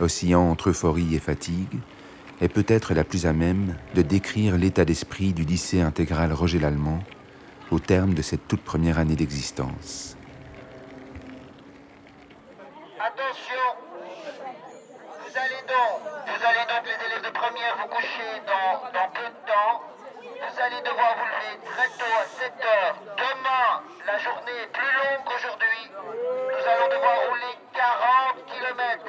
oscillant 0.00 0.48
entre 0.48 0.70
euphorie 0.70 1.14
et 1.14 1.18
fatigue, 1.18 1.78
est 2.40 2.48
peut-être 2.48 2.94
la 2.94 3.02
plus 3.02 3.26
à 3.26 3.32
même 3.32 3.74
de 3.94 4.02
décrire 4.02 4.56
l'état 4.56 4.84
d'esprit 4.84 5.32
du 5.32 5.42
lycée 5.42 5.80
intégral 5.80 6.32
Roger 6.32 6.60
Lallemand 6.60 7.00
au 7.70 7.80
terme 7.80 8.14
de 8.14 8.22
cette 8.22 8.46
toute 8.46 8.62
première 8.62 8.98
année 8.98 9.16
d'existence. 9.16 10.16
Attention 12.98 13.66
Vous 15.20 15.36
allez 15.36 15.62
donc, 15.66 16.00
vous 16.26 16.46
allez 16.46 16.64
donc 16.68 16.84
les 16.86 17.06
élèves 17.06 17.24
de 17.26 17.32
première 17.36 17.76
vous 17.82 17.88
coucher 17.88 18.42
dans, 18.46 18.86
dans 18.92 19.10
peu 19.12 19.26
de 19.26 19.46
temps. 19.46 19.82
Vous 20.58 20.64
allez 20.64 20.80
devoir 20.82 21.14
vous 21.16 21.24
lever 21.24 21.56
très 21.64 21.86
tôt 21.86 22.12
à 22.18 22.26
7 22.26 22.52
heures. 22.64 22.96
Demain, 23.16 23.80
la 24.04 24.18
journée 24.18 24.58
est 24.60 24.72
plus 24.72 24.82
longue 24.82 25.24
qu'aujourd'hui. 25.24 25.84
Nous 25.94 26.64
allons 26.68 26.88
devoir 26.88 27.16
rouler 27.28 27.54
40 27.74 28.44
km. 28.44 29.04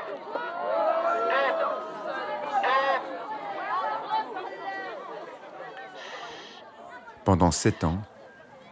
Pendant 7.25 7.49
sept 7.49 7.83
ans, 7.83 7.97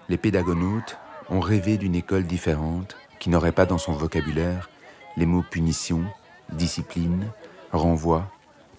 les 0.08 0.18
pédagonautes 0.18 0.98
ont 1.30 1.40
rêvé 1.40 1.78
d'une 1.78 1.96
école 1.96 2.26
différente 2.26 2.96
qui 3.18 3.32
n'aurait 3.32 3.52
pas 3.54 3.66
dans 3.66 3.80
son 3.80 3.94
vocabulaire 3.94 4.70
les 5.16 5.26
mots 5.26 5.44
punition, 5.50 6.04
discipline, 6.50 7.32
renvoi, 7.72 8.26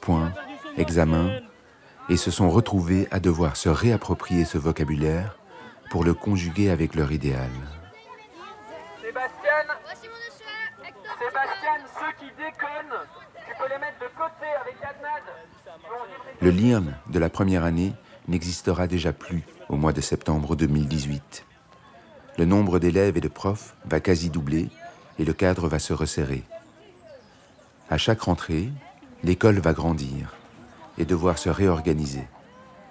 point, 0.00 0.32
examen, 0.76 1.40
et 2.08 2.16
se 2.16 2.30
sont 2.30 2.50
retrouvés 2.50 3.06
à 3.10 3.20
devoir 3.20 3.56
se 3.56 3.68
réapproprier 3.68 4.44
ce 4.44 4.58
vocabulaire 4.58 5.38
pour 5.90 6.04
le 6.04 6.14
conjuguer 6.14 6.70
avec 6.70 6.94
leur 6.94 7.12
idéal. 7.12 7.50
Sébastien 9.00 9.50
Sébastien, 11.18 11.76
ceux 11.98 12.12
qui 12.18 12.30
déconnent, 12.36 13.00
tu 13.46 13.54
peux 13.58 13.68
les 13.68 13.78
mettre 13.78 13.98
de 14.00 14.06
côté 14.16 14.46
avec 14.60 14.76
Le 16.40 16.50
LIRN 16.50 16.94
de 17.10 17.18
la 17.18 17.28
première 17.28 17.64
année 17.64 17.92
n'existera 18.28 18.86
déjà 18.86 19.12
plus 19.12 19.42
au 19.68 19.76
mois 19.76 19.92
de 19.92 20.00
septembre 20.00 20.54
2018. 20.56 21.44
Le 22.38 22.44
nombre 22.44 22.78
d'élèves 22.78 23.16
et 23.16 23.20
de 23.20 23.28
profs 23.28 23.74
va 23.84 24.00
quasi 24.00 24.30
doubler 24.30 24.68
et 25.18 25.24
le 25.24 25.32
cadre 25.32 25.68
va 25.68 25.78
se 25.78 25.92
resserrer. 25.92 26.44
À 27.90 27.98
chaque 27.98 28.20
rentrée, 28.20 28.68
l'école 29.24 29.58
va 29.58 29.72
grandir 29.72 30.37
et 30.98 31.04
devoir 31.04 31.38
se 31.38 31.48
réorganiser, 31.48 32.26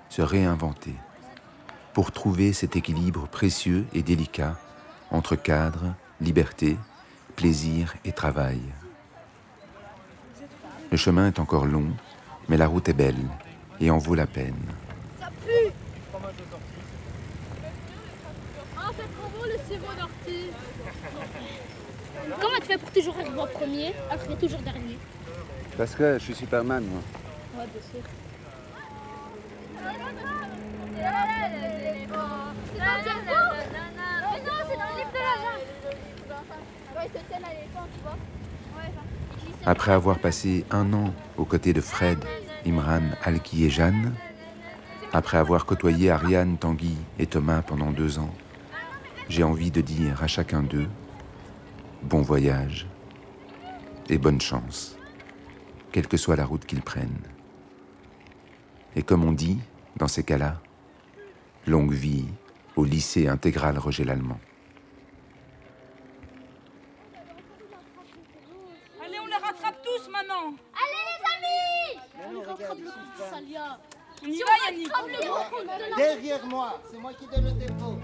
se 0.09 0.21
réinventer, 0.21 0.95
pour 1.93 2.11
trouver 2.11 2.53
cet 2.53 2.75
équilibre 2.75 3.27
précieux 3.27 3.85
et 3.93 4.01
délicat 4.01 4.57
entre 5.11 5.35
cadre, 5.35 5.93
liberté, 6.21 6.77
plaisir 7.35 7.93
et 8.05 8.11
travail. 8.11 8.61
Le 10.91 10.97
chemin 10.97 11.27
est 11.27 11.39
encore 11.39 11.65
long, 11.65 11.87
mais 12.49 12.57
la 12.57 12.67
route 12.67 12.87
est 12.89 12.93
belle 12.93 13.27
et 13.79 13.91
en 13.91 13.97
vaut 13.97 14.15
la 14.15 14.27
peine. 14.27 14.55
Ça 15.19 15.29
pue 15.45 15.71
Ah, 18.77 18.89
c'est 18.95 19.17
trop 19.17 19.29
beau 19.29 19.45
le 19.45 19.97
d'ortie 19.99 20.51
Comment 22.41 22.57
tu 22.59 22.65
fais 22.65 22.77
pour 22.77 22.91
toujours 22.91 23.15
arriver 23.17 23.39
en 23.39 23.47
premier 23.47 23.93
alors 24.09 24.23
que 24.23 24.27
tu 24.27 24.33
es 24.33 24.47
toujours 24.47 24.61
dernier? 24.61 24.97
Parce 25.77 25.93
que 25.93 26.13
je 26.17 26.23
suis 26.23 26.35
Superman, 26.35 26.83
moi. 26.85 27.01
Après 39.65 39.91
avoir 39.91 40.19
passé 40.19 40.65
un 40.71 40.93
an 40.93 41.13
aux 41.37 41.45
côtés 41.45 41.73
de 41.73 41.81
Fred, 41.81 42.23
Imran, 42.65 43.01
Alki 43.23 43.65
et 43.65 43.69
Jeanne, 43.69 44.13
après 45.13 45.37
avoir 45.37 45.65
côtoyé 45.65 46.09
Ariane, 46.09 46.57
Tanguy 46.57 46.95
et 47.19 47.25
Thomas 47.25 47.61
pendant 47.61 47.91
deux 47.91 48.19
ans, 48.19 48.33
j'ai 49.29 49.43
envie 49.43 49.71
de 49.71 49.81
dire 49.81 50.21
à 50.23 50.27
chacun 50.27 50.63
d'eux 50.63 50.87
bon 52.03 52.21
voyage 52.21 52.87
et 54.09 54.17
bonne 54.17 54.41
chance, 54.41 54.97
quelle 55.91 56.07
que 56.07 56.17
soit 56.17 56.35
la 56.35 56.45
route 56.45 56.65
qu'ils 56.65 56.81
prennent. 56.81 57.36
Et 58.95 59.03
comme 59.03 59.23
on 59.23 59.31
dit, 59.31 59.59
dans 59.95 60.07
ces 60.07 60.23
cas-là, 60.23 60.55
longue 61.65 61.93
vie 61.93 62.25
au 62.75 62.83
lycée 62.83 63.27
intégral 63.27 63.77
Roger 63.77 64.03
Lallemand. 64.03 64.39
Allez, 69.03 69.19
on 69.19 69.27
les 69.27 69.33
rattrape 69.33 69.81
tous 69.83 70.09
maintenant 70.11 70.53
Allez 70.73 71.03
les 71.09 71.19
amis. 71.33 72.37
On 72.37 72.49
rattrape 72.49 72.77
le 72.79 72.85
coup 72.85 73.17
de 73.17 73.23
Salia. 73.29 73.79
On 74.23 74.27
y 74.27 74.39
va 74.39 74.71
Yannick 74.71 74.91
derrière 75.95 76.45
moi, 76.47 76.81
c'est 76.89 76.97
moi 76.97 77.13
qui 77.13 77.27
donne 77.27 77.45
le 77.45 77.67
tempo. 77.67 77.99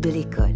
De 0.00 0.08
l'école. 0.08 0.54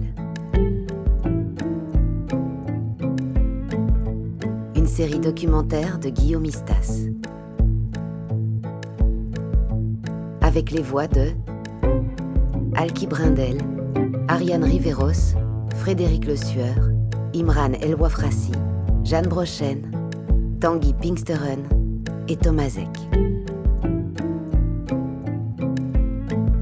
Une 4.75 4.87
série 4.87 5.21
documentaire 5.21 5.99
de 5.99 6.09
Guillaume 6.09 6.47
Istas. 6.47 7.03
Avec 10.41 10.71
les 10.71 10.81
voix 10.81 11.07
de 11.07 11.33
Alki 12.77 13.07
Brindel, 13.07 13.59
Ariane 14.29 14.65
Riveros, 14.65 15.37
Frédéric 15.77 16.25
Le 16.25 16.37
Sueur, 16.37 16.89
Imran 17.35 17.75
Elwafrassi, 17.83 18.53
Jeanne 19.05 19.27
Brochen, 19.27 19.83
Tanguy 20.61 20.95
Pinksteren 20.95 21.63
et 22.29 22.37
Thomas 22.37 22.79
Eck. 22.79 22.99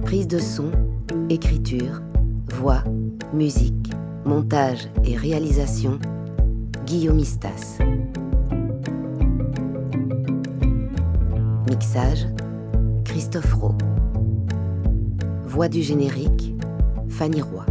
Prise 0.03 0.27
de 0.27 0.39
son, 0.39 0.73
écriture, 1.31 2.03
voix, 2.55 2.85
musique, 3.33 3.91
montage 4.25 4.89
et 5.05 5.17
réalisation, 5.17 5.99
Guillaume 6.87 7.19
Istas. 7.19 7.79
Mixage, 11.69 12.29
Christophe 13.05 13.53
Rowe. 13.55 13.77
Voix 15.45 15.69
du 15.69 15.83
générique, 15.83 16.55
Fanny 17.09 17.43
Roy. 17.43 17.67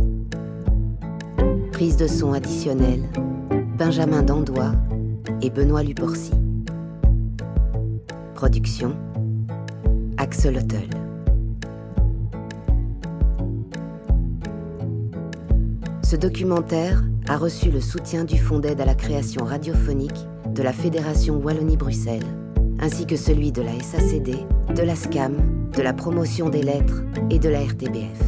Prise 1.71 1.95
de 1.95 2.07
son 2.07 2.33
additionnelle, 2.33 3.03
Benjamin 3.77 4.21
Dandois 4.21 4.73
et 5.41 5.49
Benoît 5.49 5.83
Luporcy. 5.83 6.33
Production, 8.35 8.95
Axel 10.17 10.57
Huttel. 10.57 11.02
Ce 16.13 16.17
documentaire 16.19 17.03
a 17.27 17.37
reçu 17.37 17.71
le 17.71 17.81
soutien 17.81 18.23
du 18.23 18.37
Fonds 18.37 18.59
d'aide 18.59 18.79
à 18.79 18.85
la 18.85 18.93
création 18.93 19.45
radiophonique 19.45 20.27
de 20.53 20.61
la 20.61 20.71
Fédération 20.71 21.37
Wallonie-Bruxelles, 21.37 22.27
ainsi 22.79 23.07
que 23.07 23.15
celui 23.15 23.51
de 23.51 23.63
la 23.63 23.71
SACD, 23.81 24.35
de 24.75 24.83
la 24.83 24.95
SCAM, 24.95 25.71
de 25.75 25.81
la 25.81 25.91
promotion 25.91 26.49
des 26.49 26.61
lettres 26.61 27.01
et 27.31 27.39
de 27.39 27.49
la 27.49 27.61
RTBF. 27.61 28.21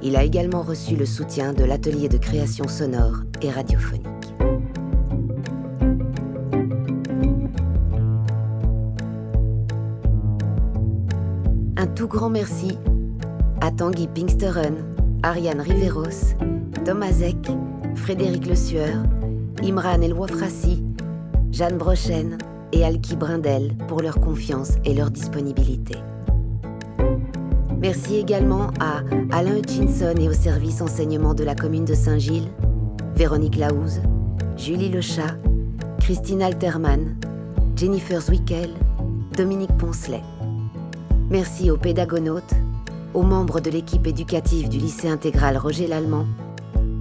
Il 0.00 0.14
a 0.14 0.22
également 0.22 0.62
reçu 0.62 0.94
le 0.94 1.06
soutien 1.06 1.52
de 1.52 1.64
l'atelier 1.64 2.08
de 2.08 2.18
création 2.18 2.68
sonore 2.68 3.24
et 3.42 3.50
radiophonique. 3.50 4.06
Un 11.76 11.86
tout 11.96 12.06
grand 12.06 12.30
merci 12.30 12.78
à 13.60 13.72
Tanguy 13.72 14.06
Pinksteren, 14.06 14.95
Ariane 15.22 15.60
Riveros, 15.60 16.34
Thomas 16.84 17.20
Eck, 17.20 17.48
Frédéric 17.94 18.46
Le 18.46 18.54
Sueur, 18.54 19.02
Imran 19.62 20.00
Elwafrassi, 20.02 20.84
Jeanne 21.50 21.78
Brochen 21.78 22.38
et 22.72 22.84
Alki 22.84 23.16
Brindel 23.16 23.74
pour 23.88 24.02
leur 24.02 24.20
confiance 24.20 24.72
et 24.84 24.94
leur 24.94 25.10
disponibilité. 25.10 25.96
Merci 27.78 28.16
également 28.16 28.68
à 28.80 29.02
Alain 29.32 29.56
Hutchinson 29.56 30.14
et 30.18 30.28
au 30.28 30.32
service 30.32 30.80
enseignement 30.80 31.34
de 31.34 31.44
la 31.44 31.54
commune 31.54 31.84
de 31.84 31.94
Saint-Gilles, 31.94 32.50
Véronique 33.14 33.56
Laouze, 33.56 34.00
Julie 34.56 34.88
Lechat, 34.88 35.36
Christine 36.00 36.42
Alterman, 36.42 37.16
Jennifer 37.76 38.20
Zwickel, 38.20 38.70
Dominique 39.36 39.76
Poncelet. 39.76 40.22
Merci 41.30 41.70
aux 41.70 41.76
pédagonautes, 41.76 42.54
aux 43.16 43.22
membres 43.22 43.60
de 43.60 43.70
l'équipe 43.70 44.06
éducative 44.06 44.68
du 44.68 44.76
lycée 44.76 45.08
intégral 45.08 45.56
Roger 45.56 45.86
Lallemand, 45.86 46.26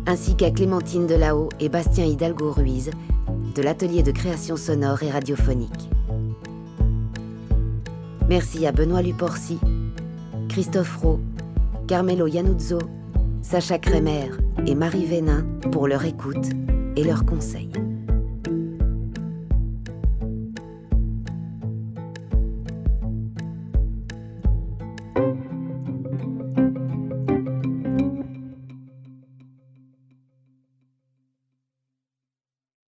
ainsi 0.08 0.38
qu'à 0.38 0.50
Clémentine 0.50 1.08
Delao 1.08 1.50
et 1.60 1.68
Bastien 1.68 2.06
Hidalgo 2.06 2.54
Ruiz 2.54 2.90
de 3.54 3.62
l'atelier 3.62 4.02
de 4.02 4.12
création 4.12 4.56
sonore 4.56 5.04
et 5.04 5.12
radiophonique. 5.12 5.90
Merci 8.30 8.66
à 8.66 8.72
Benoît 8.72 9.02
Luporcy, 9.02 9.60
Christophe 10.48 10.96
Rowe, 10.98 11.20
Carmelo 11.86 12.28
Yanuzzo, 12.28 12.80
Sacha 13.42 13.78
Kremer 13.78 14.30
et 14.66 14.74
Marie 14.74 15.06
Vénin 15.06 15.46
pour 15.74 15.86
leur 15.86 16.06
écoute 16.06 16.48
et 16.96 17.04
leurs 17.04 17.26
conseils. 17.26 17.70